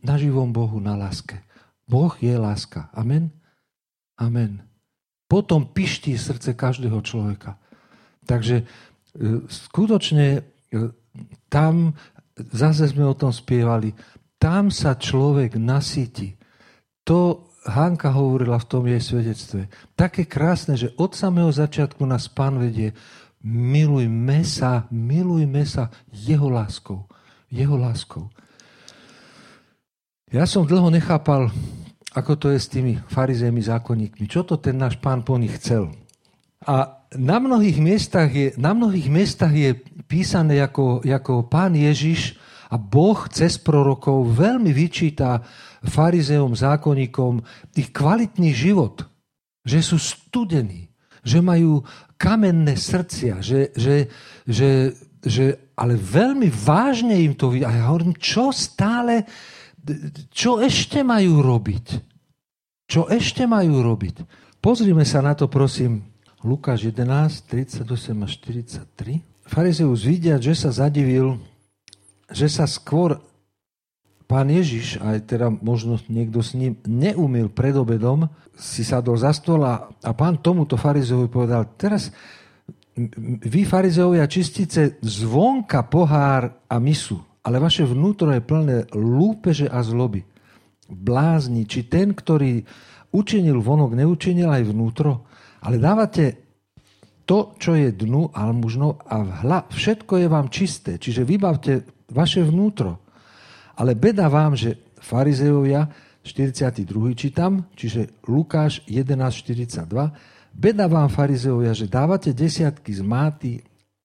na 0.00 0.14
živom 0.16 0.54
Bohu, 0.54 0.80
na 0.80 0.96
láske. 0.96 1.44
Boh 1.84 2.14
je 2.16 2.32
láska. 2.38 2.88
Amen? 2.96 3.28
Amen. 4.16 4.64
Potom 5.28 5.66
piští 5.66 6.14
srdce 6.14 6.54
každého 6.54 7.02
človeka. 7.02 7.58
Takže 8.24 8.62
e, 8.62 8.64
skutočne 9.50 10.26
e, 10.38 10.42
tam, 11.50 11.92
zase 12.38 12.88
sme 12.88 13.04
o 13.04 13.18
tom 13.18 13.34
spievali, 13.34 13.92
tam 14.40 14.70
sa 14.70 14.94
človek 14.94 15.58
nasíti. 15.58 16.38
To 17.04 17.50
Hanka 17.64 18.12
hovorila 18.12 18.60
v 18.60 18.68
tom 18.68 18.84
jej 18.84 19.00
svedectve. 19.00 19.72
Také 19.96 20.28
krásne, 20.28 20.76
že 20.76 20.92
od 21.00 21.16
samého 21.16 21.48
začiatku 21.48 22.04
nás 22.04 22.28
pán 22.28 22.60
vedie, 22.60 22.92
milujme 23.44 24.44
sa, 24.44 24.84
milujme 24.92 25.64
sa 25.64 25.88
jeho 26.12 26.52
láskou. 26.52 27.08
Jeho 27.48 27.76
láskou. 27.80 28.28
Ja 30.28 30.44
som 30.44 30.68
dlho 30.68 30.92
nechápal, 30.92 31.48
ako 32.12 32.32
to 32.36 32.46
je 32.52 32.58
s 32.60 32.68
tými 32.68 33.00
farizejmi, 33.08 33.64
zákonníkmi. 33.64 34.24
Čo 34.28 34.44
to 34.44 34.60
ten 34.60 34.76
náš 34.76 35.00
pán 35.00 35.24
po 35.24 35.40
nich 35.40 35.56
chcel? 35.56 35.94
A 36.64 37.04
na 37.14 37.38
mnohých 37.38 37.78
miestach 37.78 38.32
je, 38.32 38.56
na 38.56 38.74
mnohých 38.74 39.08
miestach 39.12 39.52
je 39.52 39.78
písané 40.08 40.58
ako, 40.60 41.04
ako 41.04 41.46
pán 41.46 41.76
Ježiš 41.76 42.34
a 42.72 42.80
Boh 42.80 43.28
cez 43.30 43.60
prorokov 43.60 44.34
veľmi 44.34 44.72
vyčíta 44.74 45.44
farizeom, 45.84 46.56
zákonníkom 46.56 47.44
ich 47.76 47.92
kvalitný 47.92 48.50
život. 48.56 49.04
Že 49.64 49.78
sú 49.80 49.96
studení, 49.96 50.92
že 51.24 51.40
majú 51.40 51.80
kamenné 52.20 52.76
srdcia, 52.76 53.40
že, 53.40 53.72
že, 53.72 54.12
že, 54.44 54.92
že 55.24 55.72
ale 55.72 55.96
veľmi 55.96 56.52
vážne 56.52 57.16
im 57.16 57.32
to 57.32 57.48
vidí. 57.48 57.64
A 57.64 57.72
ja 57.72 57.88
hovorím, 57.88 58.16
čo 58.20 58.52
stále 58.52 59.24
čo 60.32 60.64
ešte 60.64 61.04
majú 61.04 61.44
robiť? 61.44 61.86
Čo 62.88 63.08
ešte 63.08 63.44
majú 63.44 63.84
robiť? 63.84 64.24
Pozrime 64.60 65.04
sa 65.04 65.20
na 65.20 65.36
to, 65.36 65.48
prosím, 65.48 66.00
Lukáš 66.40 66.88
11, 66.88 67.84
38 67.84 67.84
a 68.24 68.28
43. 68.28 69.20
Farizeus 69.44 70.08
vidia, 70.08 70.40
že 70.40 70.56
sa 70.56 70.72
zadivil, 70.72 71.36
že 72.32 72.48
sa 72.48 72.64
skôr 72.64 73.20
pán 74.24 74.48
Ježiš, 74.48 74.98
aj 75.04 75.28
teda 75.28 75.52
možno 75.52 76.00
niekto 76.08 76.40
s 76.40 76.56
ním, 76.56 76.80
neumil 76.88 77.52
pred 77.52 77.76
obedom, 77.76 78.28
si 78.56 78.86
sadol 78.86 79.20
za 79.20 79.34
stôl 79.36 79.62
a, 79.66 79.90
pán 80.14 80.40
tomuto 80.40 80.80
farizeovi 80.80 81.28
povedal, 81.28 81.76
teraz 81.76 82.08
vy 83.42 83.66
farizeovia 83.66 84.30
čistíte 84.30 85.02
zvonka 85.02 85.82
pohár 85.90 86.62
a 86.70 86.76
misu, 86.78 87.18
ale 87.42 87.58
vaše 87.58 87.82
vnútro 87.82 88.30
je 88.30 88.40
plné 88.40 88.86
lúpeže 88.94 89.66
a 89.66 89.82
zloby. 89.82 90.22
Blázni, 90.86 91.66
či 91.66 91.90
ten, 91.90 92.14
ktorý 92.14 92.62
učinil 93.10 93.58
vonok, 93.58 93.98
neučinil 93.98 94.46
aj 94.46 94.70
vnútro, 94.70 95.26
ale 95.64 95.82
dávate 95.82 96.44
to, 97.24 97.56
čo 97.56 97.74
je 97.74 97.90
dnu 97.90 98.30
almužnou 98.30 99.00
a 99.00 99.42
hla, 99.42 99.64
všetko 99.72 100.20
je 100.20 100.26
vám 100.28 100.46
čisté, 100.52 101.00
čiže 101.00 101.24
vybavte 101.24 101.84
vaše 102.12 102.44
vnútro. 102.44 103.03
Ale 103.74 103.98
beda 103.98 104.30
vám, 104.30 104.54
že 104.54 104.78
farizejovia, 105.02 105.90
42. 106.24 106.88
čítam, 107.12 107.68
čiže 107.76 108.16
Lukáš 108.24 108.80
11.42, 108.88 109.84
beda 110.54 110.86
vám 110.88 111.12
farizejovia, 111.12 111.76
že 111.76 111.90
dávate 111.90 112.32
desiatky 112.32 112.94
z 112.94 113.02
máty, 113.04 113.52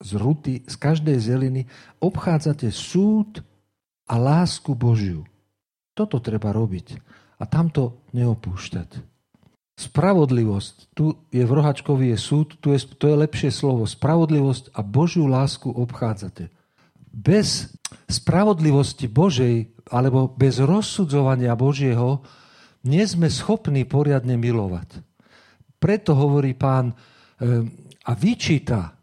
z 0.02 0.12
ruty, 0.20 0.54
z 0.68 0.76
každej 0.76 1.18
zeliny, 1.22 1.62
obchádzate 2.04 2.74
súd 2.74 3.40
a 4.10 4.16
lásku 4.18 4.74
Božiu. 4.76 5.24
Toto 5.96 6.20
treba 6.20 6.52
robiť 6.52 7.00
a 7.40 7.44
tamto 7.48 8.04
neopúšťať. 8.12 9.00
Spravodlivosť. 9.80 10.92
Tu 10.92 11.16
je 11.32 11.44
v 11.48 11.52
rohačkovi 11.56 12.12
je 12.12 12.18
súd, 12.20 12.60
tu 12.60 12.76
je, 12.76 12.84
to 13.00 13.08
je 13.08 13.16
lepšie 13.16 13.48
slovo. 13.48 13.88
Spravodlivosť 13.88 14.76
a 14.76 14.84
Božiu 14.84 15.24
lásku 15.24 15.72
obchádzate. 15.72 16.52
Bez 17.16 17.79
spravodlivosti 18.10 19.10
Božej 19.10 19.70
alebo 19.90 20.30
bez 20.30 20.62
rozsudzovania 20.62 21.58
Božieho 21.58 22.22
nie 22.86 23.04
sme 23.04 23.28
schopní 23.28 23.84
poriadne 23.84 24.40
milovať. 24.40 25.04
Preto 25.80 26.16
hovorí 26.16 26.54
pán 26.56 26.92
eh, 26.92 27.66
a 28.06 28.12
vyčíta, 28.16 29.00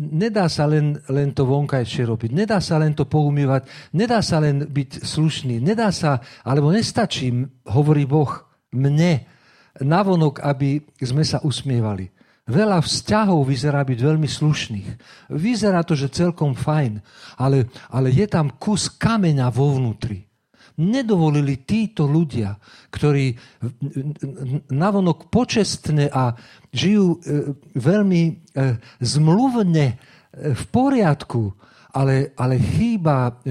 nedá 0.00 0.48
sa 0.50 0.66
len, 0.66 0.98
len 1.06 1.30
to 1.36 1.46
vonkajšie 1.46 2.08
robiť, 2.08 2.30
nedá 2.32 2.58
sa 2.58 2.80
len 2.80 2.96
to 2.96 3.06
poumývať, 3.06 3.92
nedá 3.94 4.24
sa 4.24 4.40
len 4.42 4.66
byť 4.66 5.04
slušný, 5.04 5.60
nedá 5.62 5.92
sa, 5.94 6.18
alebo 6.42 6.72
nestačí, 6.72 7.30
hovorí 7.70 8.08
Boh, 8.08 8.30
mne, 8.74 9.26
navonok, 9.78 10.42
aby 10.42 10.82
sme 10.98 11.22
sa 11.22 11.38
usmievali. 11.44 12.10
Veľa 12.50 12.82
vzťahov 12.82 13.46
vyzerá 13.46 13.86
byť 13.86 13.98
veľmi 14.02 14.26
slušných. 14.26 14.88
Vyzerá 15.30 15.86
to, 15.86 15.94
že 15.94 16.10
celkom 16.10 16.58
fajn, 16.58 16.98
ale, 17.38 17.70
ale 17.94 18.10
je 18.10 18.26
tam 18.26 18.58
kus 18.58 18.90
kameňa 18.90 19.46
vo 19.54 19.78
vnútri. 19.78 20.26
Nedovolili 20.80 21.62
títo 21.62 22.10
ľudia, 22.10 22.56
ktorí 22.90 23.36
navonok 24.72 25.30
počestne 25.30 26.08
a 26.08 26.34
žijú 26.72 27.06
e, 27.14 27.18
veľmi 27.76 28.22
e, 28.26 28.32
zmluvne 28.98 29.86
e, 29.86 29.94
v 30.56 30.64
poriadku, 30.72 31.52
ale, 31.90 32.32
ale 32.38 32.56
chýba 32.56 33.42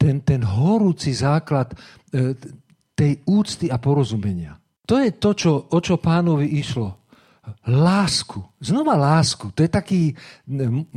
ten, 0.00 0.24
ten 0.24 0.40
horúci 0.40 1.12
základ 1.12 1.76
tej 2.96 3.12
úcty 3.28 3.68
a 3.68 3.76
porozumenia. 3.76 4.56
To 4.88 4.96
je 4.96 5.12
to, 5.20 5.36
čo, 5.36 5.52
o 5.68 5.78
čo 5.84 6.00
pánovi 6.00 6.48
išlo. 6.64 7.03
Lásku. 7.68 8.40
Znova 8.60 8.96
lásku. 8.96 9.52
To 9.52 9.60
je 9.60 9.68
taký, 9.68 10.16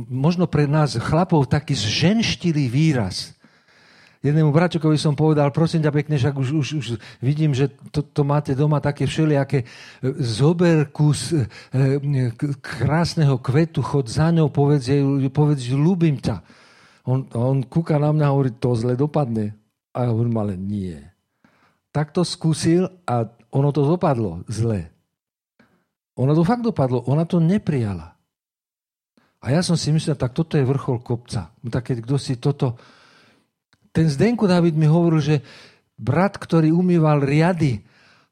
možno 0.08 0.48
pre 0.48 0.64
nás 0.64 0.96
chlapov, 0.96 1.48
taký 1.48 1.76
zženštilý 1.76 2.68
výraz. 2.72 3.36
Jednému 4.18 4.50
bračokovi 4.50 4.98
som 4.98 5.14
povedal, 5.14 5.54
prosím 5.54 5.86
ťa 5.86 5.94
pekne, 5.94 6.18
však 6.18 6.34
už, 6.34 6.48
už, 6.50 6.68
už 6.74 6.86
vidím, 7.22 7.54
že 7.54 7.70
to, 7.94 8.02
to 8.02 8.26
máte 8.26 8.50
doma 8.50 8.82
také 8.82 9.06
všelijaké. 9.06 9.62
Zober 10.18 10.90
kus 10.90 11.30
e, 11.30 11.46
krásneho 12.58 13.38
kvetu, 13.38 13.78
chod 13.78 14.10
za 14.10 14.34
ňou, 14.34 14.50
povedz 14.50 14.90
povedz, 15.30 15.70
ľúbim 15.70 16.18
ťa. 16.18 16.42
On, 17.06 17.30
on 17.30 17.62
kúka 17.62 17.94
na 18.02 18.10
mňa 18.10 18.26
a 18.26 18.32
hovorí, 18.34 18.50
to 18.58 18.74
zle 18.74 18.98
dopadne. 18.98 19.54
A 19.94 20.04
ja 20.04 20.08
hovorím, 20.10 20.36
ale 20.42 20.54
nie. 20.58 20.98
Tak 21.94 22.10
to 22.10 22.26
skúsil 22.26 22.90
a 23.06 23.30
ono 23.54 23.70
to 23.70 23.86
dopadlo 23.86 24.42
zle. 24.50 24.90
Ono 26.18 26.34
to 26.34 26.42
fakt 26.42 26.66
dopadlo, 26.66 27.06
ona 27.06 27.22
to 27.22 27.38
neprijala. 27.38 28.18
A 29.38 29.54
ja 29.54 29.62
som 29.62 29.78
si 29.78 29.94
myslel, 29.94 30.18
tak 30.18 30.34
toto 30.34 30.58
je 30.58 30.66
vrchol 30.66 30.98
kopca. 30.98 31.54
Tak 31.54 31.94
keď 31.94 31.96
kto 32.02 32.16
si 32.18 32.34
toto... 32.42 32.74
Ten 33.94 34.10
Zdenku 34.10 34.50
David 34.50 34.74
mi 34.74 34.90
hovoril, 34.90 35.22
že 35.22 35.36
brat, 35.94 36.38
ktorý 36.38 36.74
umýval 36.74 37.22
riady 37.22 37.82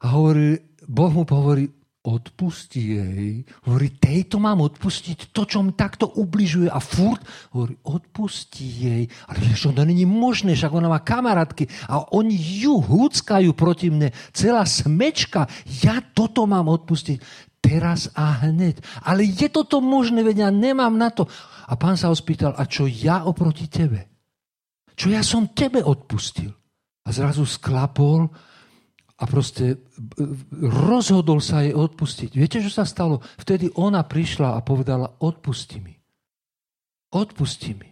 a 0.03 0.15
hovorí, 0.15 0.59
Boh 0.83 1.11
mu 1.11 1.23
hovorí, 1.23 1.67
odpusti 2.07 2.95
jej. 2.95 3.43
Hovorí, 3.67 3.99
tejto 3.99 4.39
mám 4.39 4.63
odpustiť 4.63 5.35
to, 5.35 5.43
čo 5.43 5.59
mi 5.59 5.75
takto 5.75 6.07
ubližuje. 6.07 6.71
A 6.71 6.79
furt 6.79 7.19
hovorí, 7.51 7.75
odpusti 7.83 8.63
jej. 8.63 9.03
Ale 9.27 9.43
vieš, 9.43 9.75
to 9.75 9.83
není 9.83 10.07
možné, 10.07 10.55
však 10.55 10.71
ona 10.71 10.87
má 10.87 11.03
kamarátky 11.03 11.67
a 11.91 12.07
oni 12.15 12.31
ju 12.63 12.79
húckajú 12.79 13.51
proti 13.51 13.91
mne. 13.91 14.15
Celá 14.31 14.63
smečka. 14.63 15.51
Ja 15.83 15.99
toto 15.99 16.47
mám 16.47 16.71
odpustiť. 16.71 17.19
Teraz 17.67 18.07
a 18.15 18.47
hneď. 18.47 18.79
Ale 19.03 19.27
je 19.27 19.51
toto 19.51 19.83
možné, 19.83 20.23
veď 20.23 20.47
ja 20.47 20.49
nemám 20.55 20.95
na 20.95 21.11
to. 21.11 21.27
A 21.67 21.75
pán 21.75 21.99
sa 21.99 22.07
ho 22.07 22.15
spýtal, 22.15 22.55
a 22.55 22.63
čo 22.63 22.87
ja 22.87 23.27
oproti 23.27 23.67
tebe? 23.67 24.07
Čo 24.95 25.11
ja 25.11 25.19
som 25.19 25.51
tebe 25.51 25.83
odpustil? 25.83 26.49
A 27.03 27.09
zrazu 27.11 27.43
sklapol 27.43 28.31
a 29.17 29.23
proste 29.27 29.83
rozhodol 30.63 31.43
sa 31.43 31.65
jej 31.65 31.75
odpustiť. 31.75 32.31
Viete, 32.39 32.63
čo 32.63 32.71
sa 32.71 32.87
stalo? 32.87 33.19
Vtedy 33.35 33.67
ona 33.75 34.07
prišla 34.07 34.55
a 34.55 34.63
povedala, 34.63 35.19
odpusti 35.19 35.83
mi. 35.83 35.91
Odpusti 37.11 37.71
mi. 37.75 37.89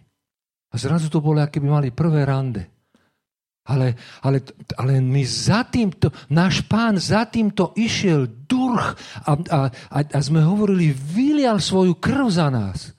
A 0.72 0.74
zrazu 0.76 1.12
to 1.12 1.20
bolo, 1.20 1.44
aké 1.44 1.60
by 1.60 1.68
mali 1.68 1.88
prvé 1.92 2.24
rande. 2.24 2.75
Ale, 3.66 3.98
ale, 4.22 4.46
ale 4.78 5.02
my 5.02 5.26
za 5.26 5.66
týmto, 5.66 6.14
náš 6.30 6.62
pán 6.70 7.02
za 7.02 7.26
týmto 7.26 7.74
išiel 7.74 8.46
durch 8.46 8.94
a, 9.26 9.32
a, 9.34 9.58
a, 9.90 9.98
a 10.06 10.18
sme 10.22 10.38
hovorili, 10.38 10.94
vylial 10.94 11.58
svoju 11.58 11.98
krv 11.98 12.26
za 12.30 12.46
nás. 12.46 12.94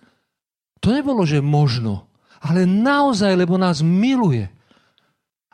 To 0.83 0.91
nebolo, 0.91 1.23
že 1.23 1.39
možno, 1.39 2.11
ale 2.43 2.67
naozaj, 2.67 3.31
lebo 3.33 3.55
nás 3.55 3.79
miluje. 3.79 4.51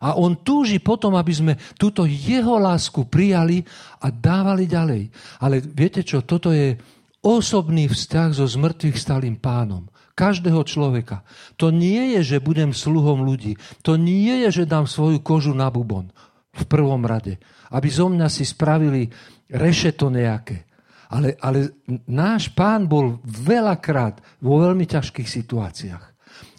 A 0.04 0.19
on 0.19 0.36
túži 0.36 0.84
potom, 0.84 1.15
aby 1.15 1.32
sme 1.32 1.54
túto 1.80 2.04
jeho 2.04 2.60
lásku 2.60 3.08
prijali 3.08 3.63
a 4.04 4.12
dávali 4.12 4.67
ďalej. 4.67 5.08
Ale 5.39 5.63
viete 5.63 6.04
čo, 6.04 6.28
toto 6.28 6.52
je 6.52 6.76
osobný 7.23 7.88
vzťah 7.88 8.30
so 8.36 8.43
zmrtvých 8.43 8.99
stalým 8.99 9.39
pánom. 9.39 9.88
Každého 10.13 10.62
človeka. 10.62 11.26
To 11.58 11.73
nie 11.73 12.17
je, 12.17 12.38
že 12.38 12.45
budem 12.45 12.69
sluhom 12.69 13.26
ľudí. 13.26 13.58
To 13.82 13.97
nie 13.97 14.45
je, 14.45 14.62
že 14.62 14.69
dám 14.69 14.86
svoju 14.86 15.26
kožu 15.26 15.58
na 15.58 15.73
bubon 15.73 16.13
v 16.54 16.63
prvom 16.69 17.02
rade. 17.02 17.41
Aby 17.73 17.89
zo 17.89 18.13
mňa 18.13 18.30
si 18.30 18.45
spravili 18.45 19.10
rešeto 19.49 20.13
nejaké. 20.13 20.69
Ale, 21.10 21.34
ale 21.41 21.86
náš 22.10 22.54
pán 22.54 22.86
bol 22.86 23.21
veľakrát 23.26 24.21
vo 24.41 24.62
veľmi 24.62 24.86
ťažkých 24.86 25.30
situáciách. 25.30 26.06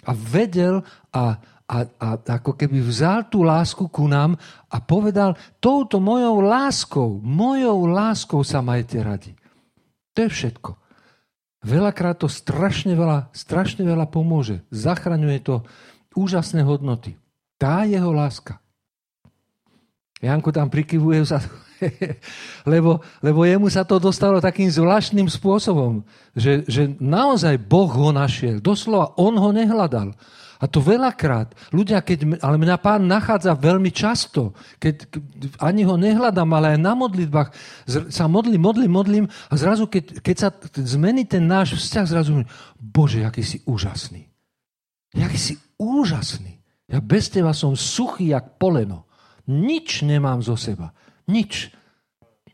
A 0.06 0.10
vedel 0.14 0.82
a, 1.14 1.38
a, 1.70 1.78
a 1.86 2.08
ako 2.42 2.58
keby 2.58 2.82
vzal 2.82 3.30
tú 3.30 3.46
lásku 3.46 3.86
ku 3.86 4.10
nám 4.10 4.34
a 4.66 4.82
povedal, 4.82 5.38
touto 5.62 6.02
mojou 6.02 6.42
láskou, 6.42 7.22
mojou 7.22 7.86
láskou 7.86 8.42
sa 8.42 8.62
majte 8.62 8.98
radi. 8.98 9.32
To 10.14 10.26
je 10.26 10.30
všetko. 10.30 10.83
Veľakrát 11.64 12.20
to 12.20 12.28
strašne 12.28 12.92
veľa, 12.92 13.32
strašne 13.32 13.88
veľa 13.88 14.04
pomôže. 14.12 14.60
Zachraňuje 14.68 15.40
to 15.40 15.54
úžasné 16.12 16.60
hodnoty. 16.60 17.16
Tá 17.56 17.88
jeho 17.88 18.12
láska. 18.12 18.60
Janko 20.20 20.52
tam 20.52 20.68
prikyvuje 20.68 21.24
sa, 21.24 21.40
lebo, 22.72 23.00
lebo 23.20 23.44
jemu 23.44 23.68
sa 23.72 23.84
to 23.84 23.96
dostalo 23.96 24.44
takým 24.44 24.68
zvláštnym 24.68 25.28
spôsobom, 25.28 26.04
že, 26.36 26.64
že 26.68 26.92
naozaj 27.00 27.60
Boh 27.60 27.88
ho 27.88 28.12
našiel. 28.12 28.60
Doslova 28.60 29.16
on 29.16 29.36
ho 29.36 29.50
nehľadal. 29.52 30.12
A 30.64 30.70
to 30.72 30.80
veľakrát. 30.80 31.52
Ľudia, 31.76 32.00
keď, 32.00 32.40
ale 32.40 32.56
mňa 32.56 32.80
pán 32.80 33.04
nachádza 33.04 33.52
veľmi 33.52 33.92
často, 33.92 34.56
keď 34.80 35.12
ani 35.60 35.84
ho 35.84 36.00
nehľadám, 36.00 36.48
ale 36.56 36.72
aj 36.72 36.78
na 36.80 36.96
modlitbách 36.96 37.52
sa 38.08 38.24
modlím, 38.24 38.64
modlím, 38.64 38.92
modlím 38.96 39.24
a 39.28 39.54
zrazu, 39.60 39.84
keď, 39.84 40.24
keď 40.24 40.36
sa 40.40 40.48
zmení 40.72 41.28
ten 41.28 41.44
náš 41.44 41.76
vzťah, 41.76 42.06
zrazu 42.08 42.32
mi, 42.40 42.44
Bože, 42.80 43.28
aký 43.28 43.44
si 43.44 43.60
úžasný. 43.68 44.24
Jaký 45.12 45.36
si 45.36 45.54
úžasný. 45.76 46.64
Ja 46.88 47.04
bez 47.04 47.28
teba 47.28 47.52
som 47.52 47.76
suchý 47.76 48.32
jak 48.32 48.56
poleno. 48.56 49.04
Nič 49.44 50.00
nemám 50.00 50.40
zo 50.40 50.56
seba. 50.56 50.96
Nič. 51.28 51.76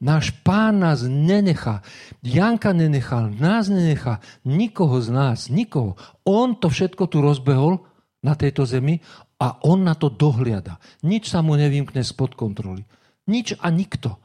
Náš 0.01 0.33
pán 0.43 0.83
nás 0.83 1.05
nenechá. 1.07 1.85
Janka 2.25 2.73
nenechal, 2.73 3.31
nás 3.37 3.71
nenechá. 3.71 4.19
Nikoho 4.43 4.99
z 4.99 5.13
nás, 5.13 5.39
nikoho. 5.53 5.95
On 6.27 6.57
to 6.57 6.73
všetko 6.73 7.07
tu 7.07 7.23
rozbehol 7.23 7.90
na 8.21 8.37
tejto 8.37 8.69
zemi 8.69 9.01
a 9.41 9.57
on 9.65 9.85
na 9.85 9.97
to 9.97 10.13
dohliada. 10.13 10.77
Nič 11.05 11.33
sa 11.33 11.41
mu 11.41 11.57
nevymkne 11.57 12.05
spod 12.05 12.37
kontroly. 12.37 12.85
Nič 13.29 13.57
a 13.57 13.73
nikto. 13.73 14.21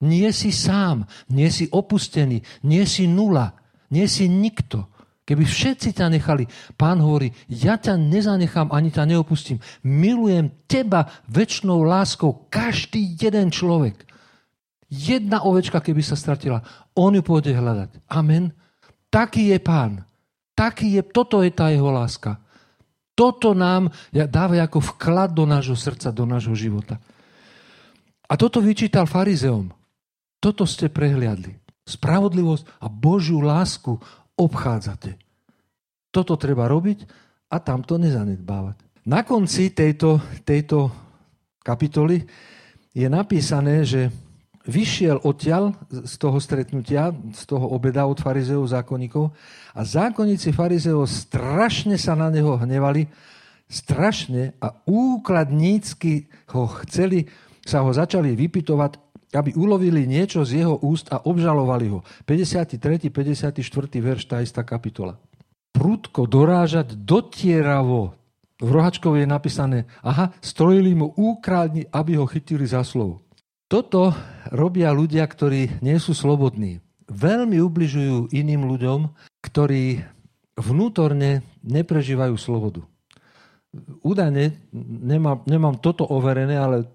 Nie 0.00 0.32
si 0.32 0.48
sám, 0.48 1.04
nie 1.28 1.52
si 1.52 1.68
opustený, 1.68 2.40
nie 2.64 2.84
si 2.88 3.04
nula, 3.04 3.52
nie 3.92 4.08
si 4.08 4.30
nikto. 4.32 4.88
Keby 5.28 5.46
všetci 5.46 5.94
ťa 5.94 6.10
nechali, 6.10 6.48
pán 6.74 6.98
hovorí, 6.98 7.30
ja 7.46 7.78
ťa 7.78 7.94
nezanechám, 8.00 8.72
ani 8.74 8.90
ťa 8.90 9.06
neopustím. 9.06 9.62
Milujem 9.86 10.50
teba 10.66 11.06
väčšnou 11.30 11.86
láskou, 11.86 12.50
každý 12.50 13.14
jeden 13.14 13.54
človek. 13.54 14.08
Jedna 14.90 15.46
ovečka, 15.46 15.78
keby 15.78 16.02
sa 16.02 16.18
stratila, 16.18 16.66
on 16.98 17.14
ju 17.14 17.22
pôjde 17.22 17.54
hľadať. 17.54 18.10
Amen. 18.10 18.50
Taký 19.06 19.54
je 19.54 19.58
pán. 19.62 20.02
Taký 20.58 20.98
je, 20.98 21.02
toto 21.06 21.46
je 21.46 21.54
tá 21.54 21.70
jeho 21.70 21.94
láska. 21.94 22.42
Toto 23.20 23.52
nám 23.52 23.92
dáva 24.08 24.64
ako 24.64 24.80
vklad 24.96 25.36
do 25.36 25.44
nášho 25.44 25.76
srdca, 25.76 26.08
do 26.08 26.24
nášho 26.24 26.56
života. 26.56 26.96
A 28.24 28.32
toto 28.40 28.64
vyčítal 28.64 29.04
farizeom. 29.04 29.68
Toto 30.40 30.64
ste 30.64 30.88
prehliadli. 30.88 31.52
Spravodlivosť 31.84 32.80
a 32.80 32.88
Božiu 32.88 33.44
lásku 33.44 34.00
obchádzate. 34.40 35.20
Toto 36.08 36.40
treba 36.40 36.64
robiť 36.64 37.04
a 37.52 37.60
tamto 37.60 38.00
nezanedbávať. 38.00 39.04
Na 39.04 39.20
konci 39.20 39.68
tejto, 39.76 40.40
tejto 40.40 40.88
kapitoly 41.60 42.24
je 42.96 43.04
napísané, 43.04 43.84
že 43.84 44.08
vyšiel 44.64 45.20
odtiaľ 45.28 45.76
z 45.92 46.14
toho 46.16 46.40
stretnutia, 46.40 47.12
z 47.36 47.42
toho 47.44 47.68
obeda 47.68 48.08
od 48.08 48.16
farizeov 48.16 48.64
zákonníkov 48.64 49.28
a 49.74 49.80
zákonníci 49.86 50.50
farizeov 50.50 51.06
strašne 51.06 51.94
sa 51.94 52.18
na 52.18 52.30
neho 52.30 52.58
hnevali, 52.58 53.06
strašne 53.70 54.58
a 54.58 54.74
úkladnícky 54.86 56.26
ho 56.50 56.66
chceli, 56.82 57.30
sa 57.62 57.86
ho 57.86 57.90
začali 57.94 58.34
vypitovať, 58.34 58.98
aby 59.30 59.54
ulovili 59.54 60.10
niečo 60.10 60.42
z 60.42 60.66
jeho 60.66 60.74
úst 60.82 61.06
a 61.14 61.22
obžalovali 61.22 61.86
ho. 61.94 62.02
53. 62.26 63.14
54. 63.14 63.62
verš, 64.02 64.22
tá 64.26 64.42
istá 64.42 64.66
kapitola. 64.66 65.22
Prudko 65.70 66.26
dorážať 66.26 66.98
dotieravo. 66.98 68.18
V 68.60 68.68
rohačkovi 68.68 69.24
je 69.24 69.28
napísané, 69.30 69.78
aha, 70.02 70.34
strojili 70.42 70.92
mu 70.98 71.14
úkradni, 71.14 71.86
aby 71.94 72.18
ho 72.18 72.26
chytili 72.26 72.66
za 72.66 72.82
slovo. 72.82 73.22
Toto 73.70 74.10
robia 74.50 74.90
ľudia, 74.90 75.22
ktorí 75.22 75.78
nie 75.78 75.96
sú 76.02 76.10
slobodní. 76.10 76.82
Veľmi 77.10 77.58
ubližujú 77.58 78.30
iným 78.30 78.70
ľuďom, 78.70 79.10
ktorí 79.42 79.98
vnútorne 80.54 81.42
neprežívajú 81.66 82.34
slobodu. 82.38 82.86
Údajne 84.02 84.54
nemám, 85.02 85.42
nemám 85.46 85.78
toto 85.78 86.06
overené, 86.06 86.58
ale 86.58 86.86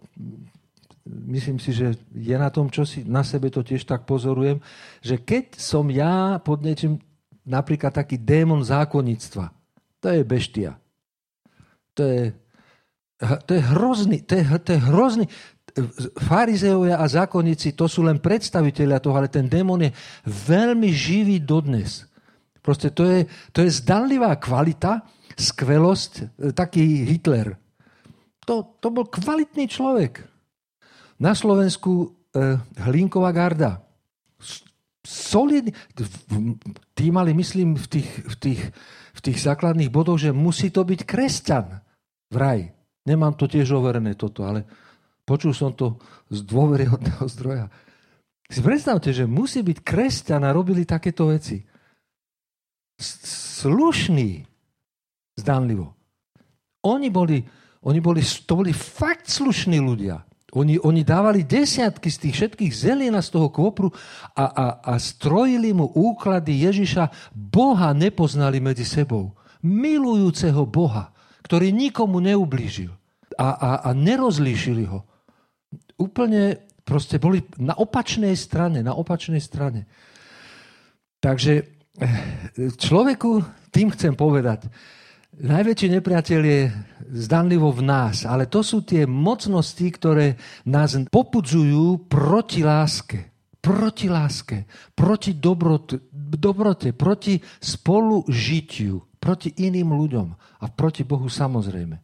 myslím 1.05 1.59
si, 1.59 1.71
že 1.71 1.95
je 2.11 2.35
na 2.35 2.49
tom, 2.49 2.67
čo 2.71 2.83
si 2.83 3.03
na 3.03 3.23
sebe 3.23 3.51
to 3.51 3.61
tiež 3.61 3.83
tak 3.83 4.07
pozorujem, 4.07 4.59
že 5.03 5.21
keď 5.21 5.55
som 5.59 5.87
ja 5.87 6.39
pod 6.41 6.65
niečím, 6.65 6.99
napríklad 7.45 7.93
taký 7.93 8.17
démon 8.17 8.65
zákonníctva, 8.65 9.53
to 10.01 10.07
je 10.09 10.21
beštia. 10.25 10.71
To 11.95 12.03
je, 12.03 12.23
to 13.47 13.51
je 13.55 13.63
hrozný, 13.63 14.19
to 14.25 14.35
je, 14.35 14.43
to 14.59 14.69
je 14.75 14.81
hrozný, 14.81 15.25
farizeovia 16.15 16.95
a 16.97 17.05
zákonníci 17.05 17.75
to 17.75 17.91
sú 17.91 18.07
len 18.07 18.23
predstaviteľia 18.23 19.03
toho, 19.03 19.15
ale 19.19 19.27
ten 19.27 19.51
démon 19.51 19.83
je 19.83 19.91
veľmi 20.27 20.87
živý 20.87 21.43
dodnes. 21.43 22.07
Proste 22.63 22.89
to 22.95 23.03
je, 23.05 23.27
to 23.51 23.61
je 23.61 23.69
zdanlivá 23.69 24.33
kvalita, 24.39 25.03
skvelosť, 25.35 26.11
e, 26.17 26.23
taký 26.55 27.05
Hitler. 27.05 27.59
To, 28.45 28.77
to 28.79 28.87
bol 28.89 29.05
kvalitný 29.05 29.67
človek. 29.67 30.21
Na 31.17 31.33
Slovensku 31.33 32.13
eh, 32.35 32.59
Hlinková 32.77 33.33
garda. 33.33 33.81
Solidný. 35.05 35.73
Tí 36.93 37.05
mali, 37.09 37.33
myslím, 37.33 37.77
v 37.77 37.87
tých, 37.89 38.09
v, 38.25 38.35
tých, 38.37 38.61
v 39.13 39.19
tých 39.21 39.37
základných 39.41 39.89
bodoch, 39.89 40.21
že 40.21 40.33
musí 40.33 40.69
to 40.69 40.85
byť 40.85 41.01
kresťan 41.05 41.81
vraj. 42.29 42.73
Nemám 43.05 43.37
to 43.37 43.45
tiež 43.45 43.69
overené 43.73 44.17
toto, 44.17 44.45
ale 44.45 44.65
Počul 45.25 45.57
som 45.57 45.73
to 45.73 45.97
z 46.29 46.45
dôveryhodného 46.45 47.25
zdroja. 47.25 47.65
Si 48.45 48.61
predstavte, 48.61 49.09
že 49.09 49.25
musí 49.25 49.65
byť 49.65 49.81
kresťan 49.81 50.45
a 50.45 50.53
robili 50.53 50.85
takéto 50.85 51.33
veci. 51.33 51.65
Slušný, 53.65 54.45
zdanlivo. 55.33 55.97
Oni 56.85 57.09
boli, 57.09 57.41
oni 57.81 57.99
boli, 57.99 58.21
to 58.21 58.53
boli 58.61 58.69
fakt 58.69 59.25
slušní 59.33 59.81
ľudia. 59.81 60.21
Oni, 60.55 60.77
oni 60.77 61.01
dávali 61.01 61.43
desiatky 61.43 62.07
z 62.07 62.17
tých 62.21 62.35
všetkých 62.37 62.71
zelina 62.71 63.19
z 63.19 63.33
toho 63.33 63.49
kvopru 63.49 63.89
a, 64.37 64.45
a, 64.45 64.65
a 64.79 64.93
strojili 65.01 65.73
mu 65.73 65.89
úklady 65.89 66.69
Ježiša. 66.69 67.33
Boha 67.33 67.91
nepoznali 67.97 68.61
medzi 68.61 68.85
sebou. 68.85 69.33
Milujúceho 69.65 70.63
Boha, 70.69 71.11
ktorý 71.43 71.73
nikomu 71.73 72.21
neublížil. 72.21 72.93
A, 73.35 73.49
a, 73.51 73.71
a 73.83 73.89
nerozlíšili 73.91 74.85
ho 74.87 75.14
úplne 75.99 76.59
proste 76.85 77.17
boli 77.17 77.41
na 77.57 77.73
opačnej 77.73 78.37
strane, 78.37 78.85
na 78.85 78.93
opačnej 78.93 79.41
strane. 79.41 79.89
Takže 81.19 81.53
eh, 81.57 81.67
človeku, 82.77 83.41
tým 83.73 83.89
chcem 83.97 84.13
povedať, 84.13 84.69
najväčší 85.41 85.87
nepriateľ 85.99 86.41
je 86.45 86.61
zdanlivo 87.25 87.73
v 87.73 87.81
nás, 87.83 88.23
ale 88.23 88.47
to 88.47 88.61
sú 88.61 88.85
tie 88.85 89.03
mocnosti, 89.09 89.83
ktoré 89.83 90.37
nás 90.69 90.95
popudzujú 91.09 92.05
proti 92.07 92.61
láske. 92.61 93.33
Proti 93.65 94.05
láske, 94.05 94.69
proti 94.93 95.41
dobrote, 95.41 95.97
dobrote 96.13 96.93
proti 96.93 97.41
spolužitiu, 97.41 99.17
proti 99.17 99.57
iným 99.65 99.89
ľuďom 99.89 100.27
a 100.61 100.65
proti 100.69 101.01
Bohu 101.01 101.25
samozrejme. 101.25 101.97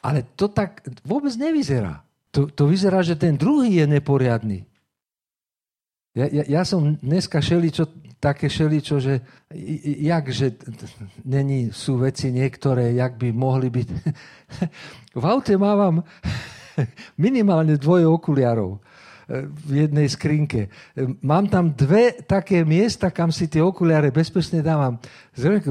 Ale 0.00 0.32
to 0.32 0.48
tak 0.48 0.80
vôbec 1.04 1.36
nevyzerá 1.36 2.07
to, 2.30 2.46
to 2.46 2.68
vyzerá, 2.68 3.00
že 3.02 3.16
ten 3.16 3.36
druhý 3.36 3.80
je 3.80 3.86
neporiadný. 3.88 4.68
Ja, 6.16 6.26
ja, 6.26 6.44
ja 6.48 6.62
som 6.66 6.98
dneska 6.98 7.38
šeličo, 7.38 7.86
také 8.18 8.50
šeličo, 8.50 8.98
že 8.98 9.22
jak, 10.02 10.24
že 10.34 10.58
není, 11.22 11.70
sú 11.70 12.02
veci 12.02 12.34
niektoré, 12.34 12.90
jak 12.98 13.14
by 13.14 13.30
mohli 13.30 13.70
byť. 13.70 13.88
v 15.22 15.24
aute 15.24 15.54
mávam 15.54 16.02
minimálne 17.24 17.78
dvoje 17.78 18.02
okuliarov 18.02 18.82
eh, 19.30 19.46
v 19.46 19.86
jednej 19.86 20.10
skrinke. 20.10 20.66
Mám 21.22 21.54
tam 21.54 21.70
dve 21.70 22.18
také 22.26 22.66
miesta, 22.66 23.14
kam 23.14 23.30
si 23.30 23.46
tie 23.46 23.62
okuliare 23.62 24.10
bezpečne 24.10 24.58
dávam. 24.58 24.98
Zrejme, 25.38 25.70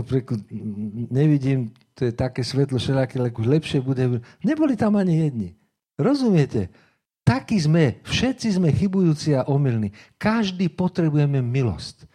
nevidím, 1.11 1.75
to 1.91 2.07
je 2.07 2.13
také 2.15 2.45
svetlo 2.45 2.79
všelaké, 2.79 3.19
lepšie 3.19 3.83
bude. 3.83 4.23
Neboli 4.47 4.79
tam 4.79 4.95
ani 4.95 5.27
jedni. 5.27 5.49
Rozumiete? 5.97 6.69
Takí 7.27 7.59
sme, 7.59 7.99
všetci 8.07 8.55
sme 8.55 8.71
chybujúci 8.71 9.35
a 9.35 9.49
omylní. 9.51 9.91
Každý 10.15 10.71
potrebujeme 10.71 11.43
milosť. 11.43 12.07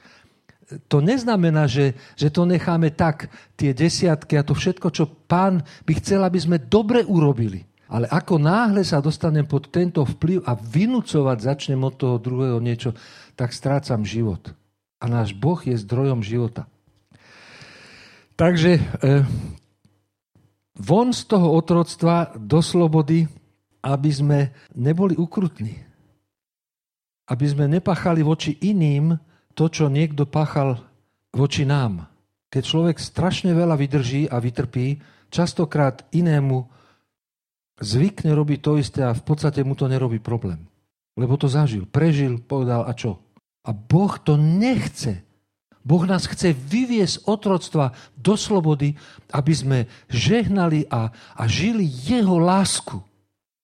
To 0.89 1.05
neznamená, 1.05 1.69
že, 1.69 1.93
že 2.17 2.33
to 2.33 2.49
necháme 2.49 2.89
tak, 2.97 3.29
tie 3.61 3.77
desiatky 3.77 4.41
a 4.41 4.47
to 4.47 4.57
všetko, 4.57 4.89
čo 4.89 5.05
pán 5.29 5.61
by 5.85 5.93
chcel, 6.01 6.25
aby 6.25 6.41
sme 6.41 6.57
dobre 6.57 7.05
urobili. 7.05 7.61
Ale 7.93 8.09
ako 8.09 8.41
náhle 8.41 8.81
sa 8.89 9.05
dostanem 9.05 9.45
pod 9.45 9.69
tento 9.69 10.01
vplyv 10.01 10.49
a 10.49 10.57
vynúcovať 10.57 11.39
začnem 11.45 11.77
od 11.85 11.93
toho 11.93 12.17
druhého 12.17 12.57
niečo, 12.57 12.97
tak 13.37 13.53
strácam 13.53 14.01
život. 14.01 14.57
A 14.97 15.13
náš 15.13 15.37
Boh 15.37 15.61
je 15.61 15.77
zdrojom 15.77 16.25
života. 16.25 16.65
Takže 18.33 18.81
eh, 18.81 19.29
von 20.73 21.13
z 21.13 21.21
toho 21.29 21.53
otroctva 21.53 22.33
do 22.41 22.65
slobody 22.65 23.29
aby 23.83 24.11
sme 24.15 24.39
neboli 24.79 25.19
ukrutní. 25.19 25.75
Aby 27.27 27.47
sme 27.51 27.67
nepáchali 27.67 28.23
voči 28.23 28.57
iným 28.63 29.19
to, 29.53 29.69
čo 29.69 29.91
niekto 29.91 30.25
páchal 30.25 30.81
voči 31.35 31.67
nám. 31.67 32.07
Keď 32.53 32.63
človek 32.63 32.97
strašne 33.01 33.53
veľa 33.57 33.75
vydrží 33.77 34.29
a 34.29 34.39
vytrpí, 34.39 35.01
častokrát 35.33 36.05
inému 36.13 36.69
zvykne 37.81 38.37
robiť 38.37 38.59
to 38.61 38.73
isté 38.79 39.01
a 39.03 39.17
v 39.17 39.23
podstate 39.25 39.65
mu 39.65 39.75
to 39.75 39.89
nerobí 39.89 40.21
problém. 40.23 40.69
Lebo 41.17 41.37
to 41.37 41.49
zažil, 41.49 41.85
prežil, 41.89 42.41
povedal 42.41 42.85
a 42.85 42.93
čo? 42.93 43.21
A 43.65 43.73
Boh 43.73 44.17
to 44.21 44.37
nechce. 44.37 45.25
Boh 45.83 46.05
nás 46.07 46.31
chce 46.31 46.55
vyviesť 46.55 47.27
otroctva 47.27 47.91
do 48.15 48.39
slobody, 48.39 48.95
aby 49.35 49.53
sme 49.53 49.79
žehnali 50.07 50.87
a, 50.87 51.11
a 51.11 51.43
žili 51.51 51.85
Jeho 51.85 52.39
lásku. 52.39 53.03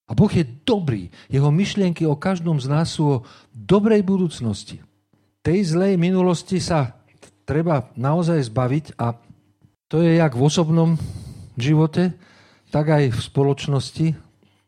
A 0.09 0.17
Boh 0.17 0.33
je 0.33 0.49
dobrý. 0.65 1.13
Jeho 1.29 1.53
myšlienky 1.53 2.09
o 2.09 2.17
každom 2.17 2.57
z 2.57 2.67
nás 2.73 2.89
sú 2.97 3.21
o 3.21 3.23
dobrej 3.53 4.01
budúcnosti. 4.01 4.81
Tej 5.45 5.77
zlej 5.77 6.01
minulosti 6.01 6.59
sa 6.65 6.97
treba 7.45 7.93
naozaj 7.93 8.49
zbaviť 8.49 8.97
a 8.97 9.17
to 9.89 10.05
je 10.05 10.21
jak 10.21 10.37
v 10.37 10.45
osobnom 10.45 11.01
živote, 11.57 12.13
tak 12.69 12.93
aj 12.93 13.13
v 13.13 13.21
spoločnosti. 13.21 14.07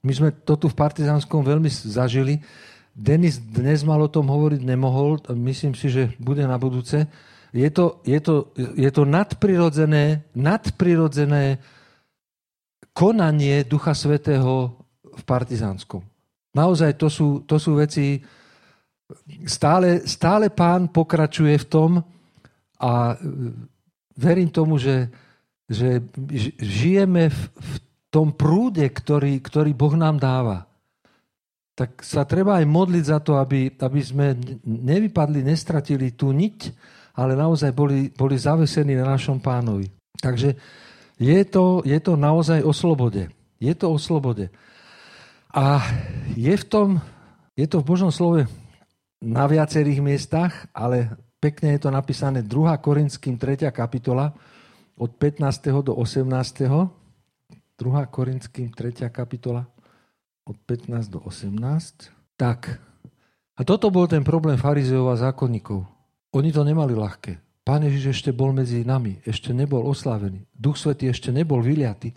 My 0.00 0.12
sme 0.16 0.28
to 0.32 0.56
tu 0.56 0.72
v 0.72 0.78
Partizánskom 0.80 1.44
veľmi 1.44 1.68
zažili. 1.68 2.40
Denis 2.96 3.36
dnes 3.36 3.84
mal 3.84 4.00
o 4.00 4.08
tom 4.08 4.32
hovoriť 4.32 4.64
nemohol, 4.64 5.20
myslím 5.28 5.76
si, 5.76 5.92
že 5.92 6.16
bude 6.16 6.40
na 6.48 6.56
budúce. 6.56 7.04
Je 7.52 7.68
to, 7.68 8.00
je 8.08 8.16
to, 8.20 8.48
je 8.56 8.88
to 8.88 9.02
nadprirodzené, 9.04 10.24
nadprirodzené 10.32 11.60
konanie 12.96 13.60
Ducha 13.68 13.92
Svetého 13.92 14.79
v 15.14 15.22
Partizánskom. 15.26 16.02
Naozaj 16.50 16.98
to 16.98 17.06
sú, 17.06 17.28
to 17.46 17.56
sú 17.62 17.78
veci, 17.78 18.18
stále, 19.46 20.02
stále 20.06 20.50
pán 20.50 20.90
pokračuje 20.90 21.54
v 21.62 21.66
tom 21.66 21.90
a 22.80 23.14
verím 24.18 24.50
tomu, 24.50 24.78
že, 24.78 25.06
že 25.70 26.02
žijeme 26.58 27.30
v, 27.30 27.40
v 27.54 27.72
tom 28.10 28.34
prúde, 28.34 28.82
ktorý, 28.82 29.38
ktorý 29.38 29.70
Boh 29.70 29.94
nám 29.94 30.18
dáva. 30.18 30.66
Tak 31.78 32.02
sa 32.02 32.26
treba 32.26 32.58
aj 32.58 32.66
modliť 32.66 33.04
za 33.06 33.18
to, 33.22 33.38
aby, 33.38 33.72
aby 33.78 34.00
sme 34.02 34.34
nevypadli, 34.66 35.40
nestratili 35.46 36.12
tú 36.12 36.34
niť, 36.34 36.58
ale 37.16 37.38
naozaj 37.38 37.70
boli, 37.70 38.10
boli 38.10 38.36
zavesení 38.36 38.98
na 38.98 39.16
našom 39.16 39.38
pánovi. 39.38 39.88
Takže 40.20 40.58
je 41.16 41.40
to, 41.48 41.80
je 41.86 41.98
to 42.02 42.18
naozaj 42.18 42.60
o 42.60 42.72
slobode. 42.74 43.30
Je 43.60 43.72
to 43.72 43.92
o 43.92 43.96
slobode. 43.96 44.48
A 45.50 45.82
je 46.38 46.54
v 46.54 46.64
tom, 46.64 46.88
je 47.58 47.66
to 47.66 47.82
v 47.82 47.88
Božom 47.90 48.14
slove 48.14 48.46
na 49.18 49.50
viacerých 49.50 49.98
miestach, 49.98 50.70
ale 50.70 51.18
pekne 51.42 51.74
je 51.74 51.80
to 51.82 51.90
napísané 51.90 52.46
2. 52.46 52.78
Korinským 52.78 53.34
3. 53.34 53.66
kapitola 53.74 54.30
od 54.94 55.10
15. 55.18 55.82
do 55.82 55.92
18. 55.98 56.30
2. 56.62 58.14
Korinským 58.14 58.70
3. 58.70 59.10
kapitola 59.10 59.66
od 60.46 60.56
15 60.66 61.10
do 61.10 61.18
18. 61.18 62.38
Tak. 62.38 62.78
A 63.58 63.60
toto 63.66 63.90
bol 63.90 64.06
ten 64.06 64.22
problém 64.22 64.56
farizeov 64.56 65.12
a 65.12 65.20
zákonníkov. 65.20 65.82
Oni 66.30 66.54
to 66.54 66.62
nemali 66.62 66.94
ľahké. 66.94 67.64
Pán 67.66 67.84
Ježiš 67.84 68.22
ešte 68.22 68.30
bol 68.30 68.54
medzi 68.54 68.86
nami, 68.86 69.18
ešte 69.26 69.50
nebol 69.50 69.82
oslávený. 69.82 70.46
Duch 70.54 70.78
Svetý 70.78 71.10
ešte 71.10 71.34
nebol 71.34 71.60
vyliatý. 71.60 72.14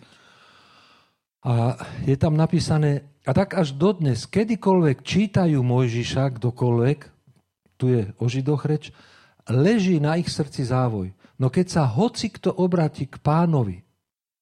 A 1.44 1.76
je 2.08 2.16
tam 2.16 2.40
napísané, 2.40 3.04
a 3.28 3.36
tak 3.36 3.52
až 3.52 3.76
dodnes, 3.76 4.24
kedykoľvek 4.24 5.04
čítajú 5.04 5.60
Mojžiša, 5.60 6.40
kdokoľvek, 6.40 6.98
tu 7.76 7.92
je 7.92 8.08
o 8.16 8.24
Židoch 8.24 8.64
reč, 8.64 8.96
leží 9.48 10.00
na 10.00 10.16
ich 10.16 10.32
srdci 10.32 10.64
závoj. 10.64 11.12
No 11.36 11.52
keď 11.52 11.66
sa 11.68 11.84
hoci 11.84 12.32
kto 12.32 12.48
obráti 12.48 13.04
k 13.04 13.20
pánovi, 13.20 13.84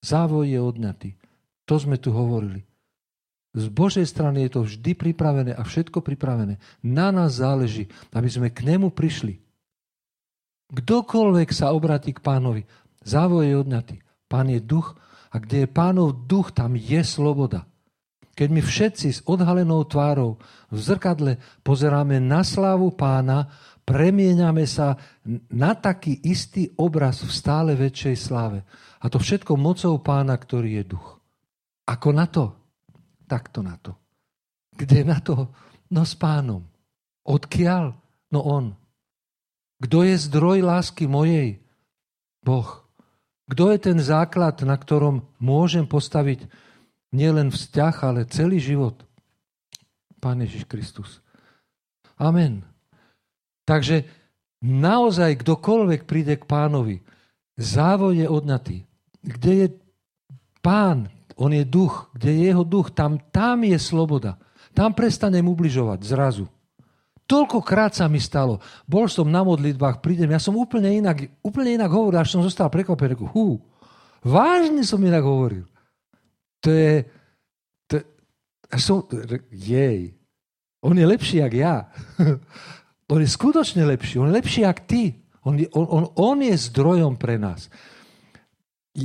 závoj 0.04 0.46
je 0.46 0.60
odňatý. 0.62 1.10
To 1.66 1.74
sme 1.78 1.98
tu 1.98 2.14
hovorili. 2.14 2.62
Z 3.52 3.68
Božej 3.68 4.06
strany 4.08 4.48
je 4.48 4.50
to 4.56 4.60
vždy 4.64 4.96
pripravené 4.96 5.52
a 5.52 5.62
všetko 5.66 6.00
pripravené. 6.00 6.56
Na 6.80 7.12
nás 7.12 7.36
záleží, 7.36 7.90
aby 8.14 8.28
sme 8.30 8.48
k 8.48 8.64
nemu 8.64 8.94
prišli. 8.94 9.42
Kdokoľvek 10.72 11.52
sa 11.52 11.76
obráti 11.76 12.16
k 12.16 12.24
pánovi, 12.24 12.64
závoj 13.04 13.44
je 13.44 13.54
odňatý. 13.60 13.96
Pán 14.24 14.48
je 14.48 14.56
duch 14.62 14.96
a 15.32 15.40
kde 15.40 15.64
je 15.64 15.68
pánov 15.68 16.28
duch, 16.28 16.52
tam 16.52 16.76
je 16.76 17.00
sloboda. 17.00 17.64
Keď 18.32 18.48
my 18.48 18.60
všetci 18.64 19.08
s 19.12 19.20
odhalenou 19.28 19.84
tvárou 19.84 20.40
v 20.72 20.76
zrkadle 20.76 21.40
pozeráme 21.64 22.20
na 22.20 22.44
slávu 22.44 22.92
pána, 22.96 23.48
premieňame 23.84 24.64
sa 24.64 24.96
na 25.52 25.76
taký 25.76 26.16
istý 26.24 26.72
obraz 26.80 27.24
v 27.24 27.32
stále 27.32 27.72
väčšej 27.76 28.16
sláve. 28.16 28.64
A 29.04 29.08
to 29.12 29.20
všetko 29.20 29.56
mocou 29.56 30.00
pána, 30.00 30.36
ktorý 30.36 30.80
je 30.80 30.96
duch. 30.96 31.20
Ako 31.84 32.12
na 32.16 32.24
to? 32.28 32.56
Takto 33.28 33.60
na 33.60 33.76
to. 33.76 33.96
Kde 34.72 35.04
na 35.04 35.20
to? 35.20 35.52
No 35.92 36.08
s 36.08 36.16
pánom. 36.16 36.64
Odkiaľ? 37.28 37.92
No 38.32 38.40
on. 38.48 38.72
Kto 39.82 40.08
je 40.08 40.16
zdroj 40.16 40.64
lásky 40.64 41.04
mojej? 41.04 41.60
Boh. 42.40 42.81
Kto 43.52 43.68
je 43.68 43.78
ten 43.84 44.00
základ, 44.00 44.56
na 44.64 44.72
ktorom 44.80 45.28
môžem 45.36 45.84
postaviť 45.84 46.48
nielen 47.12 47.52
vzťah, 47.52 47.94
ale 48.00 48.24
celý 48.24 48.56
život? 48.56 49.04
Pán 50.16 50.40
Ježiš 50.40 50.64
Kristus. 50.64 51.20
Amen. 52.16 52.64
Takže 53.68 54.08
naozaj 54.64 55.44
kdokoľvek 55.44 56.08
príde 56.08 56.40
k 56.40 56.48
pánovi, 56.48 57.04
závoj 57.60 58.24
je 58.24 58.26
odnatý. 58.26 58.76
Kde 59.20 59.52
je 59.52 59.66
pán, 60.64 61.12
on 61.36 61.52
je 61.52 61.68
duch, 61.68 62.08
kde 62.16 62.32
je 62.32 62.42
jeho 62.48 62.64
duch, 62.64 62.88
tam, 62.96 63.20
tam 63.28 63.68
je 63.68 63.76
sloboda. 63.76 64.40
Tam 64.72 64.96
prestanem 64.96 65.44
ubližovať 65.44 66.00
zrazu. 66.00 66.48
Toľkokrát 67.30 67.94
sa 67.94 68.10
mi 68.10 68.18
stalo. 68.18 68.58
Bol 68.84 69.06
som 69.08 69.30
na 69.30 69.40
modlitbách, 69.46 70.02
prídem, 70.02 70.34
ja 70.34 70.40
som 70.42 70.58
úplne 70.58 70.90
inak, 70.90 71.30
úplne 71.40 71.78
inak 71.78 71.88
hovoril, 71.88 72.20
až 72.20 72.34
som 72.34 72.42
zostal 72.44 72.68
prekvapený. 72.68 73.14
Hú, 73.30 73.62
vážne 74.20 74.82
som 74.82 75.00
inak 75.00 75.24
hovoril. 75.24 75.64
To 76.62 76.68
je, 76.68 77.06
to, 77.88 78.02
som, 78.76 79.06
jej, 79.50 80.12
on 80.82 80.98
je 80.98 81.06
lepší, 81.06 81.36
jak 81.38 81.54
ja. 81.54 81.76
On 83.12 83.20
je 83.20 83.28
skutočne 83.28 83.84
lepší. 83.84 84.16
On 84.16 84.32
je 84.32 84.40
lepší, 84.40 84.64
jak 84.64 84.88
ty. 84.88 85.20
On 85.44 85.52
je, 85.52 85.68
on, 85.76 85.84
on, 85.84 86.04
on 86.16 86.38
je 86.40 86.56
zdrojom 86.56 87.20
pre 87.20 87.36
nás. 87.36 87.68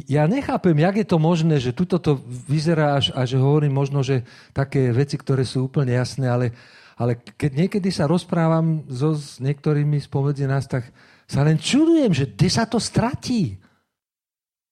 Ja 0.08 0.28
nechápem, 0.32 0.76
jak 0.80 0.96
je 1.04 1.08
to 1.08 1.20
možné, 1.20 1.60
že 1.60 1.76
tuto 1.76 2.00
to 2.00 2.20
vyzerá 2.48 3.00
až, 3.00 3.12
a 3.12 3.28
že 3.28 3.40
hovorím 3.40 3.76
možno, 3.76 4.04
že 4.04 4.24
také 4.56 4.92
veci, 4.96 5.20
ktoré 5.20 5.44
sú 5.44 5.68
úplne 5.68 5.96
jasné, 5.96 6.28
ale, 6.28 6.56
ale 6.98 7.22
keď 7.22 7.52
niekedy 7.54 7.94
sa 7.94 8.10
rozprávam 8.10 8.82
so, 8.90 9.14
s 9.14 9.38
niektorými 9.38 10.02
spomedzi 10.02 10.50
nás, 10.50 10.66
tak 10.66 10.90
sa 11.30 11.46
len 11.46 11.62
čudujem, 11.62 12.10
že 12.12 12.26
kde 12.26 12.50
sa 12.50 12.66
to 12.66 12.82
stratí. 12.82 13.62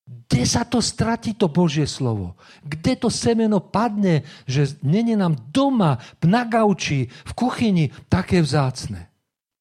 Kde 0.06 0.44
sa 0.46 0.66
to 0.66 0.82
stratí 0.82 1.38
to 1.38 1.50
Božie 1.50 1.86
slovo? 1.86 2.38
Kde 2.66 2.98
to 2.98 3.10
semeno 3.14 3.62
padne, 3.62 4.26
že 4.50 4.78
není 4.82 5.14
nám 5.14 5.38
doma, 5.54 6.02
na 6.26 6.46
gauči, 6.46 7.10
v 7.10 7.32
kuchyni 7.38 7.94
také 8.10 8.42
vzácne? 8.42 9.10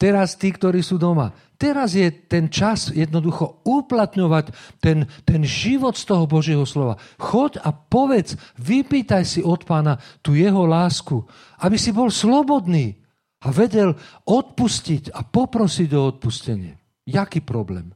Teraz 0.01 0.37
tí, 0.37 0.53
ktorí 0.53 0.81
sú 0.85 1.01
doma. 1.01 1.33
Teraz 1.55 1.95
je 1.95 2.11
ten 2.11 2.51
čas 2.51 2.91
jednoducho 2.91 3.63
uplatňovať 3.63 4.51
ten, 4.83 5.07
ten 5.23 5.47
život 5.47 5.95
z 5.95 6.05
toho 6.11 6.27
Božieho 6.27 6.67
slova. 6.67 6.99
Choď 7.17 7.63
a 7.63 7.71
povedz, 7.71 8.35
vypýtaj 8.59 9.23
si 9.23 9.41
od 9.41 9.63
pána 9.63 10.03
tú 10.19 10.35
jeho 10.35 10.67
lásku, 10.67 11.23
aby 11.63 11.79
si 11.79 11.95
bol 11.95 12.11
slobodný 12.11 12.99
a 13.47 13.55
vedel 13.55 13.95
odpustiť 14.27 15.15
a 15.15 15.23
poprosiť 15.23 15.91
o 15.95 16.01
odpustenie. 16.11 16.75
Jaký 17.07 17.45
problém? 17.45 17.95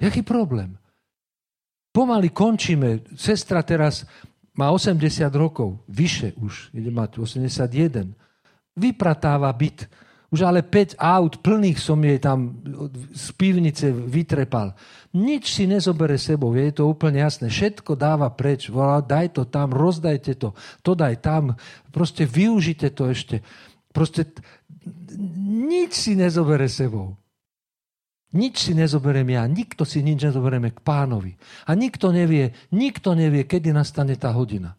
Jaký 0.00 0.24
problém? 0.24 0.78
Pomaly 1.92 2.32
končíme. 2.32 3.04
Sestra 3.16 3.60
teraz 3.60 4.08
má 4.56 4.72
80 4.72 5.28
rokov, 5.36 5.84
vyše 5.88 6.32
už, 6.40 6.72
ide 6.72 6.88
mať 6.88 7.20
81. 7.20 8.12
Vypratáva 8.76 9.52
byt 9.52 9.84
už 10.34 10.42
ale 10.42 10.66
5 10.66 10.98
aut 10.98 11.38
plných 11.38 11.78
som 11.78 12.02
jej 12.02 12.18
tam 12.18 12.58
z 13.14 13.26
pivnice 13.38 13.94
vytrepal. 13.94 14.74
Nič 15.14 15.54
si 15.54 15.64
nezobere 15.70 16.18
sebou, 16.18 16.52
je 16.52 16.74
to 16.74 16.90
úplne 16.90 17.22
jasné. 17.22 17.46
Všetko 17.48 17.94
dáva 17.94 18.28
preč. 18.34 18.68
Volá, 18.68 18.98
daj 19.00 19.38
to 19.38 19.46
tam, 19.46 19.70
rozdajte 19.70 20.34
to, 20.36 20.52
to 20.82 20.92
daj 20.98 21.22
tam. 21.22 21.54
Proste 21.94 22.26
využite 22.26 22.90
to 22.92 23.08
ešte. 23.08 23.40
Proste 23.94 24.28
nič 25.46 25.96
si 25.96 26.12
nezobere 26.18 26.66
sebou. 26.66 27.16
Nič 28.36 28.68
si 28.68 28.72
nezoberiem 28.76 29.32
ja, 29.32 29.46
nikto 29.48 29.88
si 29.88 30.04
nič 30.04 30.28
nezoberieme 30.28 30.74
k 30.74 30.84
pánovi. 30.84 31.32
A 31.64 31.72
nikto 31.72 32.12
nevie, 32.12 32.52
nikto 32.74 33.16
nevie, 33.16 33.48
kedy 33.48 33.72
nastane 33.72 34.18
tá 34.18 34.34
hodina. 34.34 34.76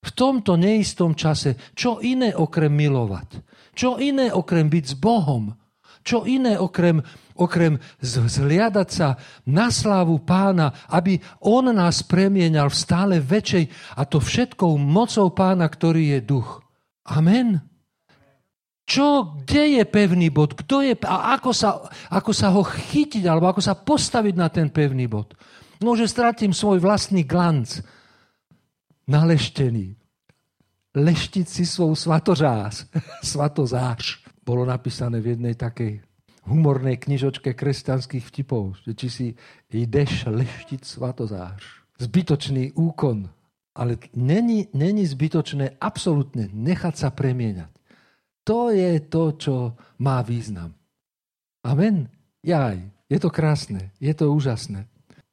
V 0.00 0.10
tomto 0.16 0.56
neistom 0.56 1.12
čase, 1.12 1.60
čo 1.76 2.00
iné 2.00 2.32
okrem 2.32 2.72
milovať? 2.72 3.44
Čo 3.76 4.00
iné 4.00 4.32
okrem 4.32 4.72
byť 4.72 4.84
s 4.84 4.94
Bohom? 4.96 5.52
Čo 6.00 6.24
iné 6.24 6.56
okrem, 6.56 7.04
okrem 7.36 7.76
zliadať 8.00 8.88
sa 8.88 9.20
na 9.44 9.68
slávu 9.68 10.24
pána, 10.24 10.72
aby 10.88 11.20
on 11.44 11.68
nás 11.68 12.00
premienal 12.00 12.72
v 12.72 12.80
stále 12.80 13.14
väčšej 13.20 13.64
a 14.00 14.08
to 14.08 14.16
všetkou 14.16 14.80
mocou 14.80 15.28
pána, 15.36 15.68
ktorý 15.68 16.16
je 16.16 16.20
duch. 16.24 16.64
Amen. 17.04 17.60
Čo, 18.88 19.38
kde 19.44 19.78
je 19.78 19.84
pevný 19.86 20.32
bod? 20.32 20.56
Kto 20.56 20.82
je, 20.82 20.96
a 21.04 21.36
ako 21.38 21.52
sa, 21.52 21.84
ako 22.10 22.32
sa 22.34 22.50
ho 22.50 22.64
chytiť, 22.64 23.22
alebo 23.28 23.52
ako 23.52 23.62
sa 23.62 23.76
postaviť 23.76 24.34
na 24.34 24.48
ten 24.48 24.72
pevný 24.72 25.06
bod? 25.06 25.36
No, 25.78 25.94
že 25.94 26.10
stratím 26.10 26.50
svoj 26.50 26.82
vlastný 26.82 27.22
glanc, 27.22 27.84
naleštený 29.10 29.98
leštiť 30.94 31.46
si 31.46 31.66
svoj 31.66 31.98
svatozář. 31.98 32.86
svatozář. 33.34 34.22
Bolo 34.46 34.66
napísané 34.66 35.18
v 35.18 35.36
jednej 35.36 35.54
takej 35.54 36.02
humornej 36.46 36.98
knižočke 36.98 37.54
kresťanských 37.54 38.24
vtipov, 38.26 38.80
že 38.82 38.96
či 38.96 39.08
si 39.10 39.26
ideš 39.70 40.26
leštiť 40.26 40.80
svatozář. 40.82 41.62
Zbytočný 42.00 42.74
úkon. 42.74 43.30
Ale 43.70 44.02
není, 44.18 44.66
není 44.74 45.06
zbytočné 45.06 45.78
absolútne 45.78 46.50
nechať 46.50 46.94
sa 47.06 47.08
premieňať. 47.14 47.70
To 48.42 48.74
je 48.74 48.98
to, 49.06 49.24
čo 49.38 49.54
má 50.02 50.18
význam. 50.26 50.74
Amen. 51.62 52.10
Jaj, 52.42 52.82
je 53.06 53.18
to 53.20 53.30
krásne, 53.30 53.94
je 54.02 54.10
to 54.10 54.32
úžasné. 54.32 54.89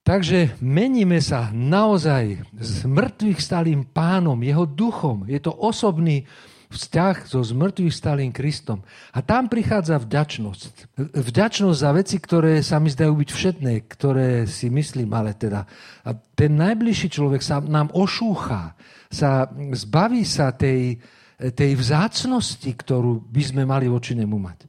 Takže 0.08 0.56
meníme 0.64 1.20
sa 1.20 1.52
naozaj 1.52 2.40
s 2.56 2.88
mŕtvych 2.88 3.44
stalým 3.44 3.84
pánom, 3.84 4.40
jeho 4.40 4.64
duchom. 4.64 5.28
Je 5.28 5.36
to 5.36 5.52
osobný 5.52 6.24
vzťah 6.72 7.28
so 7.28 7.44
zmrtvých 7.44 7.92
stalým 7.92 8.32
Kristom. 8.32 8.88
A 9.12 9.20
tam 9.20 9.52
prichádza 9.52 10.00
vďačnosť. 10.00 10.96
Vďačnosť 11.12 11.76
za 11.76 11.92
veci, 11.92 12.24
ktoré 12.24 12.64
sa 12.64 12.80
mi 12.80 12.88
zdajú 12.88 13.20
byť 13.20 13.30
všetné, 13.36 13.74
ktoré 13.84 14.48
si 14.48 14.72
myslím, 14.72 15.12
ale 15.12 15.36
teda 15.36 15.68
a 16.08 16.10
ten 16.16 16.56
najbližší 16.56 17.12
človek 17.12 17.44
sa 17.44 17.60
nám 17.60 17.92
ošúcha, 17.92 18.80
sa 19.12 19.52
zbaví 19.76 20.24
sa 20.24 20.56
tej, 20.56 21.04
tej 21.52 21.72
vzácnosti, 21.76 22.72
ktorú 22.80 23.28
by 23.28 23.44
sme 23.44 23.64
mali 23.68 23.92
voči 23.92 24.16
nemu 24.16 24.38
mať. 24.40 24.60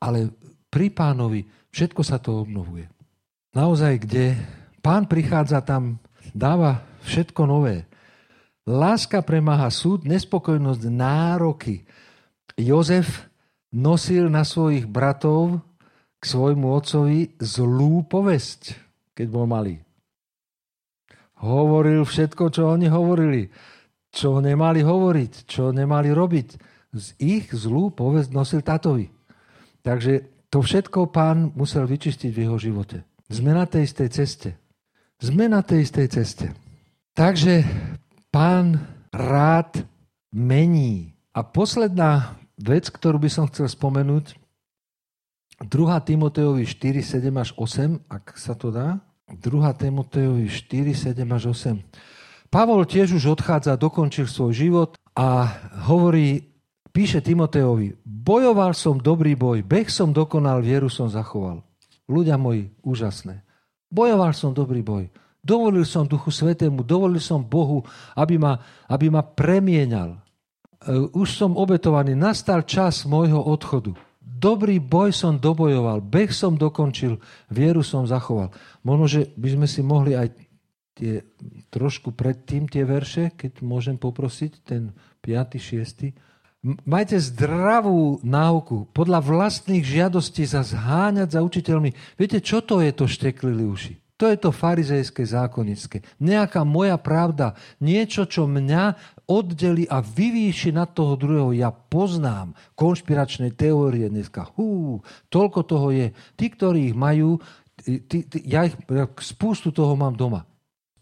Ale 0.00 0.32
pri 0.72 0.88
pánovi 0.88 1.44
všetko 1.68 2.00
sa 2.00 2.16
to 2.16 2.48
obnovuje. 2.48 2.88
Naozaj, 3.52 3.92
kde 4.08 4.24
Pán 4.86 5.10
prichádza 5.10 5.66
tam, 5.66 5.98
dáva 6.30 6.86
všetko 7.02 7.42
nové. 7.42 7.90
Láska 8.70 9.18
premáha 9.18 9.66
súd, 9.66 10.06
nespokojnosť, 10.06 10.82
nároky. 10.86 11.82
Jozef 12.54 13.26
nosil 13.74 14.30
na 14.30 14.46
svojich 14.46 14.86
bratov 14.86 15.58
k 16.22 16.30
svojmu 16.30 16.70
otcovi 16.70 17.34
zlú 17.42 18.06
povesť, 18.06 18.78
keď 19.10 19.26
bol 19.26 19.50
malý. 19.50 19.82
Hovoril 21.42 22.06
všetko, 22.06 22.54
čo 22.54 22.70
oni 22.70 22.86
hovorili, 22.86 23.50
čo 24.14 24.38
nemali 24.38 24.86
hovoriť, 24.86 25.50
čo 25.50 25.74
nemali 25.74 26.14
robiť. 26.14 26.48
Z 26.94 27.06
ich 27.18 27.50
zlú 27.50 27.90
povesť 27.90 28.30
nosil 28.30 28.62
tatovi. 28.62 29.10
Takže 29.82 30.46
to 30.46 30.62
všetko 30.62 31.10
pán 31.10 31.50
musel 31.58 31.90
vyčistiť 31.90 32.30
v 32.30 32.38
jeho 32.46 32.54
živote. 32.54 33.02
Sme 33.26 33.50
na 33.50 33.66
tej 33.66 33.90
istej 33.90 34.10
ceste. 34.14 34.50
Sme 35.16 35.48
na 35.48 35.64
tej 35.64 35.88
istej 35.88 36.06
ceste. 36.12 36.46
Takže 37.16 37.64
pán 38.28 38.84
rád 39.08 39.88
mení. 40.28 41.16
A 41.32 41.40
posledná 41.40 42.36
vec, 42.60 42.92
ktorú 42.92 43.16
by 43.20 43.30
som 43.32 43.48
chcel 43.48 43.68
spomenúť, 43.72 44.36
2. 45.56 45.72
Timotejovi 46.04 46.68
4, 46.68 47.00
7 47.00 47.32
až 47.32 47.56
8, 47.56 48.12
ak 48.12 48.36
sa 48.36 48.52
to 48.52 48.68
dá. 48.68 49.00
2. 49.32 49.40
Timotejovi 49.80 50.52
4, 50.52 51.16
7 51.16 51.24
až 51.32 51.42
8. 51.48 52.52
Pavol 52.52 52.84
tiež 52.84 53.16
už 53.16 53.40
odchádza, 53.40 53.80
dokončil 53.80 54.28
svoj 54.28 54.52
život 54.52 54.90
a 55.16 55.48
hovorí, 55.88 56.44
píše 56.92 57.24
Timotejovi, 57.24 57.96
bojoval 58.04 58.76
som 58.76 59.00
dobrý 59.00 59.32
boj, 59.32 59.64
beh 59.64 59.88
som 59.88 60.12
dokonal, 60.12 60.60
vieru 60.60 60.92
som 60.92 61.08
zachoval. 61.08 61.64
Ľudia 62.04 62.36
moji, 62.36 62.68
úžasné. 62.84 63.45
Bojoval 63.86 64.34
som 64.34 64.50
dobrý 64.50 64.82
boj. 64.82 65.06
Dovolil 65.46 65.86
som 65.86 66.10
Duchu 66.10 66.34
Svetému, 66.34 66.82
dovolil 66.82 67.22
som 67.22 67.38
Bohu, 67.38 67.86
aby 68.18 68.34
ma, 68.34 68.58
aby 68.90 69.06
ma 69.06 69.22
premienal. 69.22 70.18
E, 70.82 70.90
už 71.14 71.38
som 71.38 71.54
obetovaný, 71.54 72.18
nastal 72.18 72.66
čas 72.66 73.06
môjho 73.06 73.38
odchodu. 73.38 73.94
Dobrý 74.18 74.82
boj 74.82 75.14
som 75.14 75.38
dobojoval, 75.38 76.02
beh 76.02 76.34
som 76.34 76.58
dokončil, 76.58 77.22
vieru 77.46 77.86
som 77.86 78.10
zachoval. 78.10 78.50
Možno, 78.82 79.06
že 79.06 79.30
by 79.38 79.48
sme 79.54 79.66
si 79.70 79.80
mohli 79.86 80.18
aj 80.18 80.34
tie, 80.98 81.22
trošku 81.70 82.10
predtým 82.10 82.66
tie 82.66 82.82
verše, 82.82 83.30
keď 83.38 83.62
môžem 83.62 83.94
poprosiť, 83.94 84.52
ten 84.66 84.90
5. 85.22 85.62
6. 85.62 86.10
Majte 86.66 87.22
zdravú 87.22 88.18
náuku, 88.26 88.90
podľa 88.90 89.22
vlastných 89.22 89.86
žiadostí 89.86 90.42
sa 90.50 90.66
zháňať 90.66 91.38
za 91.38 91.40
učiteľmi. 91.46 91.94
Viete, 92.18 92.42
čo 92.42 92.58
to 92.58 92.82
je 92.82 92.90
to 92.90 93.06
šteklili 93.06 93.62
uši? 93.62 93.94
To 94.16 94.26
je 94.26 94.34
to 94.40 94.50
farizejské 94.50 95.22
zákonické. 95.28 96.02
Nejaká 96.18 96.64
moja 96.66 96.96
pravda, 96.98 97.54
niečo, 97.78 98.24
čo 98.26 98.48
mňa 98.48 98.96
oddeli 99.28 99.84
a 99.86 100.00
vyvýši 100.02 100.72
na 100.72 100.88
toho 100.88 101.14
druhého. 101.14 101.52
Ja 101.54 101.70
poznám 101.70 102.56
konšpiračné 102.74 103.54
teórie 103.54 104.08
dneska. 104.08 104.50
Hú, 104.56 105.04
toľko 105.28 105.60
toho 105.68 105.92
je. 105.92 106.06
Tí, 106.34 106.46
ktorí 106.48 106.90
ich 106.90 106.96
majú, 106.96 107.38
tí, 107.84 108.24
tí, 108.26 108.38
ja 108.42 108.66
ich, 108.66 108.74
spústu 109.20 109.70
toho 109.70 109.94
mám 109.94 110.16
doma. 110.16 110.48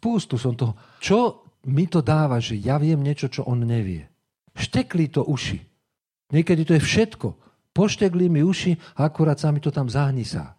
Spústu 0.03 0.37
som 0.37 0.53
toho. 0.53 0.77
Čo 1.01 1.47
mi 1.71 1.89
to 1.89 2.05
dáva, 2.05 2.43
že 2.43 2.59
ja 2.61 2.77
viem 2.77 3.01
niečo, 3.01 3.31
čo 3.31 3.47
on 3.47 3.65
nevie? 3.65 4.11
Štekli 4.55 5.11
to 5.11 5.27
uši. 5.27 5.59
Niekedy 6.31 6.63
to 6.65 6.73
je 6.79 6.83
všetko. 6.83 7.29
Poštekli 7.75 8.31
mi 8.31 8.41
uši 8.43 8.99
a 8.99 9.11
akurát 9.11 9.39
sa 9.39 9.51
mi 9.51 9.59
to 9.59 9.75
tam 9.75 9.91
zahnisá. 9.91 10.55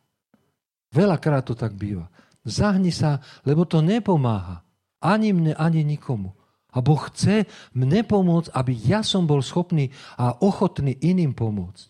Veľakrát 0.91 1.47
to 1.47 1.55
tak 1.55 1.75
býva. 1.75 2.07
Zahni 2.45 2.93
sa, 2.93 3.23
lebo 3.47 3.65
to 3.65 3.81
nepomáha. 3.81 4.61
Ani 5.01 5.33
mne, 5.33 5.57
ani 5.57 5.81
nikomu. 5.81 6.35
A 6.75 6.83
Boh 6.83 6.99
chce 7.07 7.47
mne 7.71 8.03
pomôcť, 8.03 8.51
aby 8.51 8.75
ja 8.75 8.99
som 8.99 9.23
bol 9.23 9.39
schopný 9.39 9.89
a 10.19 10.35
ochotný 10.43 10.95
iným 10.99 11.31
pomôcť. 11.31 11.87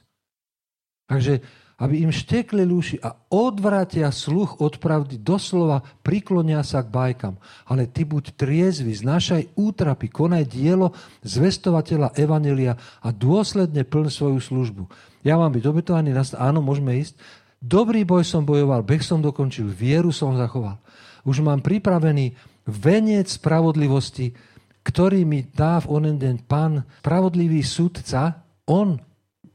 Takže 1.10 1.34
aby 1.76 2.08
im 2.08 2.12
štekli 2.12 2.64
lúši 2.64 3.04
a 3.04 3.16
odvratia 3.32 4.08
sluch 4.14 4.64
od 4.64 4.80
pravdy, 4.80 5.20
doslova 5.20 5.84
priklonia 6.04 6.64
sa 6.64 6.80
k 6.84 6.92
bajkam. 6.92 7.36
Ale 7.68 7.92
ty 7.92 8.08
buď 8.08 8.40
triezvy, 8.40 8.96
znašaj 8.96 9.60
útrapy, 9.60 10.08
konaj 10.08 10.48
dielo 10.48 10.96
zvestovateľa 11.28 12.16
Evanelia 12.16 12.80
a 13.04 13.12
dôsledne 13.12 13.84
plň 13.84 14.08
svoju 14.08 14.40
službu. 14.40 14.84
Ja 15.28 15.36
mám 15.36 15.52
byť 15.52 15.64
obetovaný, 15.68 16.16
áno, 16.40 16.64
môžeme 16.64 16.96
ísť, 16.96 17.20
Dobrý 17.66 18.06
boj 18.06 18.22
som 18.22 18.46
bojoval, 18.46 18.86
beh 18.86 19.02
som 19.02 19.18
dokončil, 19.26 19.66
vieru 19.66 20.14
som 20.14 20.38
zachoval. 20.38 20.78
Už 21.26 21.42
mám 21.42 21.66
pripravený 21.66 22.38
veniec 22.70 23.26
spravodlivosti, 23.42 24.38
ktorý 24.86 25.26
mi 25.26 25.50
dá 25.50 25.82
v 25.82 25.98
onen 25.98 26.22
deň 26.22 26.46
pán 26.46 26.86
spravodlivý 27.02 27.66
sudca. 27.66 28.46
On 28.70 28.94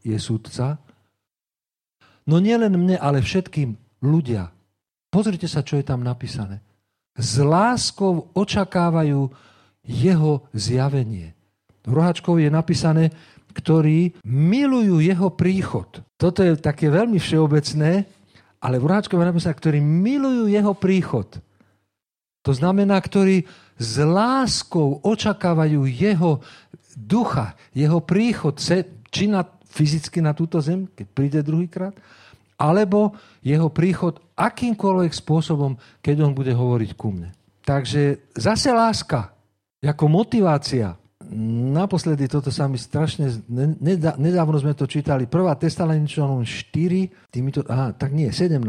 je 0.02 0.18
sudca. 0.18 0.82
No 2.30 2.38
nielen 2.38 2.78
mne, 2.78 2.94
ale 2.94 3.18
všetkým 3.18 3.74
ľudia. 4.06 4.54
Pozrite 5.10 5.50
sa, 5.50 5.66
čo 5.66 5.74
je 5.74 5.82
tam 5.82 6.06
napísané. 6.06 6.62
S 7.18 7.42
láskou 7.42 8.30
očakávajú 8.38 9.26
jeho 9.82 10.32
zjavenie. 10.54 11.34
V 11.82 11.90
rohačkov 11.90 12.38
je 12.38 12.46
napísané, 12.46 13.10
ktorí 13.50 14.22
milujú 14.22 15.02
jeho 15.02 15.34
príchod. 15.34 15.90
Toto 16.14 16.46
je 16.46 16.54
také 16.54 16.86
veľmi 16.86 17.18
všeobecné, 17.18 18.06
ale 18.60 18.76
v 18.76 18.86
Ruháčkove 18.86 19.24
napísané, 19.24 19.56
ktorí 19.56 19.80
milujú 19.80 20.52
jeho 20.52 20.76
príchod. 20.76 21.26
To 22.44 22.52
znamená, 22.52 23.00
ktorí 23.00 23.48
s 23.80 23.94
láskou 24.00 25.00
očakávajú 25.00 25.88
jeho 25.88 26.44
ducha, 26.96 27.56
jeho 27.72 28.04
príchod, 28.04 28.60
či 29.08 29.24
na, 29.28 29.44
fyzicky 29.72 30.20
na 30.20 30.36
túto 30.36 30.60
zem, 30.60 30.88
keď 30.92 31.06
príde 31.08 31.40
druhýkrát, 31.40 31.96
alebo 32.60 33.16
jeho 33.40 33.72
príchod 33.72 34.20
akýmkoľvek 34.36 35.12
spôsobom, 35.16 35.80
keď 36.04 36.28
on 36.28 36.32
bude 36.36 36.52
hovoriť 36.52 36.90
ku 36.92 37.08
mne. 37.16 37.32
Takže 37.64 38.32
zase 38.36 38.68
láska, 38.68 39.32
ako 39.80 40.04
motivácia, 40.12 40.92
naposledy 41.72 42.28
toto 42.28 42.52
sa 42.52 42.68
mi 42.68 42.76
strašne... 42.76 43.32
Nedávno 44.20 44.60
sme 44.60 44.76
to 44.76 44.84
čítali. 44.84 45.24
Prvá 45.24 45.56
Testaloničanom 45.56 46.44
4, 46.44 47.32
týmito, 47.32 47.64
aha, 47.64 47.96
tak 47.96 48.12
nie, 48.12 48.28
17. 48.28 48.60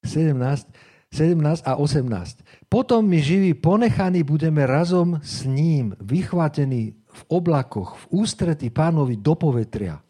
17, 0.00 1.12
17 1.12 1.68
a 1.68 1.72
18. 1.76 2.70
Potom 2.72 3.04
my 3.04 3.20
živí 3.20 3.52
ponechaní 3.52 4.24
budeme 4.24 4.64
razom 4.64 5.20
s 5.20 5.44
ním, 5.44 5.92
vychvátení 6.00 6.96
v 7.12 7.22
oblakoch, 7.28 8.00
v 8.08 8.24
ústretí 8.24 8.72
pánovi 8.72 9.20
do 9.20 9.36
povetria 9.36 10.00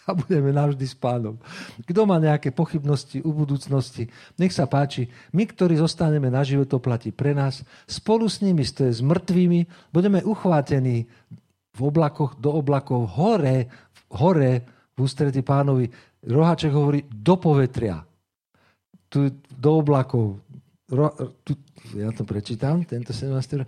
a 0.08 0.16
budeme 0.16 0.52
navždy 0.52 0.86
s 0.86 0.96
pánom. 0.96 1.36
Kto 1.84 2.08
má 2.08 2.16
nejaké 2.16 2.50
pochybnosti 2.54 3.20
u 3.20 3.30
budúcnosti, 3.34 4.08
nech 4.40 4.54
sa 4.54 4.64
páči. 4.64 5.10
My, 5.34 5.44
ktorí 5.44 5.76
zostaneme 5.76 6.32
na 6.32 6.40
život, 6.46 6.68
to 6.68 6.80
platí 6.80 7.12
pre 7.12 7.36
nás. 7.36 7.62
Spolu 7.84 8.28
s 8.28 8.40
nimi, 8.40 8.64
to 8.64 8.88
je 8.88 8.98
s 8.98 9.02
mŕtvými, 9.04 9.92
budeme 9.92 10.24
uchvátení 10.24 11.04
v 11.70 11.80
oblakoch, 11.80 12.36
do 12.40 12.50
oblakov, 12.56 13.06
hore, 13.16 13.70
hore 14.12 14.52
v 14.94 14.98
ústretí 14.98 15.40
pánovi. 15.40 15.88
Rohaček 16.26 16.72
hovorí 16.74 17.06
do 17.08 17.40
povetria. 17.40 18.04
Tu 19.10 19.32
do 19.48 19.70
oblakov. 19.80 20.38
Ro, 20.90 21.14
tu, 21.46 21.54
ja 21.94 22.10
to 22.10 22.26
prečítam, 22.26 22.82
tento 22.82 23.14
17. 23.14 23.62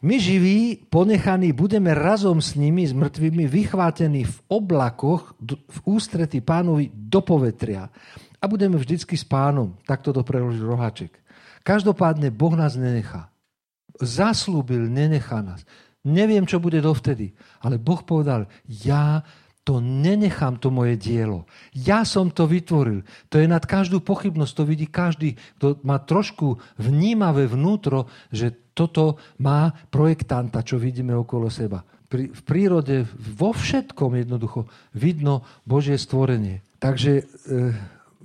My 0.00 0.16
živí, 0.16 0.88
ponechaní, 0.88 1.52
budeme 1.52 1.92
razom 1.92 2.40
s 2.40 2.56
nimi, 2.56 2.88
s 2.88 2.96
mŕtvými, 2.96 3.44
vychvátení 3.44 4.24
v 4.24 4.36
oblakoch, 4.48 5.36
v 5.46 5.78
ústrety 5.84 6.40
pánovi 6.40 6.88
do 6.90 7.20
povetria. 7.20 7.92
A 8.40 8.44
budeme 8.48 8.80
vždycky 8.80 9.20
s 9.20 9.24
pánom. 9.28 9.76
Takto 9.84 10.16
to 10.16 10.24
preložil 10.24 10.64
Roháček. 10.64 11.12
Každopádne 11.60 12.32
Boh 12.32 12.56
nás 12.56 12.78
nenechá. 12.78 13.28
Zaslúbil, 14.00 14.88
nenechá 14.88 15.44
nás. 15.44 15.60
Neviem, 16.06 16.46
čo 16.46 16.62
bude 16.62 16.78
dovtedy, 16.78 17.34
ale 17.60 17.82
Boh 17.82 17.98
povedal, 18.06 18.46
ja 18.64 19.26
to 19.66 19.82
nenechám, 19.82 20.62
to 20.62 20.70
moje 20.70 20.94
dielo. 20.94 21.42
Ja 21.74 22.06
som 22.06 22.30
to 22.30 22.46
vytvoril. 22.46 23.02
To 23.34 23.42
je 23.42 23.50
nad 23.50 23.66
každú 23.66 23.98
pochybnosť, 23.98 24.52
to 24.54 24.62
vidí 24.62 24.86
každý, 24.86 25.34
kto 25.58 25.82
má 25.82 25.98
trošku 25.98 26.62
vnímavé 26.78 27.50
vnútro, 27.50 28.06
že 28.30 28.54
toto 28.78 29.18
má 29.42 29.74
projektanta, 29.90 30.62
čo 30.62 30.78
vidíme 30.78 31.18
okolo 31.18 31.50
seba. 31.50 31.82
Pri, 32.06 32.30
v 32.30 32.40
prírode, 32.46 33.02
vo 33.18 33.50
všetkom 33.50 34.14
jednoducho 34.14 34.70
vidno 34.94 35.42
Božie 35.66 35.98
stvorenie. 35.98 36.62
Takže 36.78 37.12
e, 37.18 37.22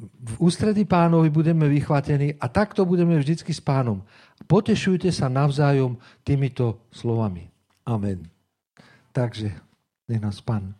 v 0.05 0.35
ústredí 0.37 0.85
pánovi 0.85 1.33
budeme 1.33 1.65
vychvátení 1.65 2.37
a 2.37 2.45
takto 2.53 2.85
budeme 2.85 3.17
vždycky 3.17 3.49
s 3.49 3.57
pánom. 3.57 4.05
Potešujte 4.45 5.09
sa 5.09 5.25
navzájom 5.25 5.97
týmito 6.21 6.85
slovami. 6.93 7.49
Amen. 7.89 8.29
Takže 9.09 9.49
nech 10.05 10.21
nás 10.21 10.37
pán 10.45 10.77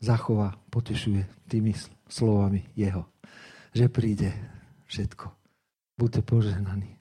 zachová, 0.00 0.56
potešuje 0.72 1.28
tými 1.48 1.72
slovami 2.08 2.64
jeho, 2.76 3.08
že 3.72 3.88
príde 3.88 4.32
všetko. 4.88 5.32
Buďte 5.96 6.20
požehnaní. 6.24 6.99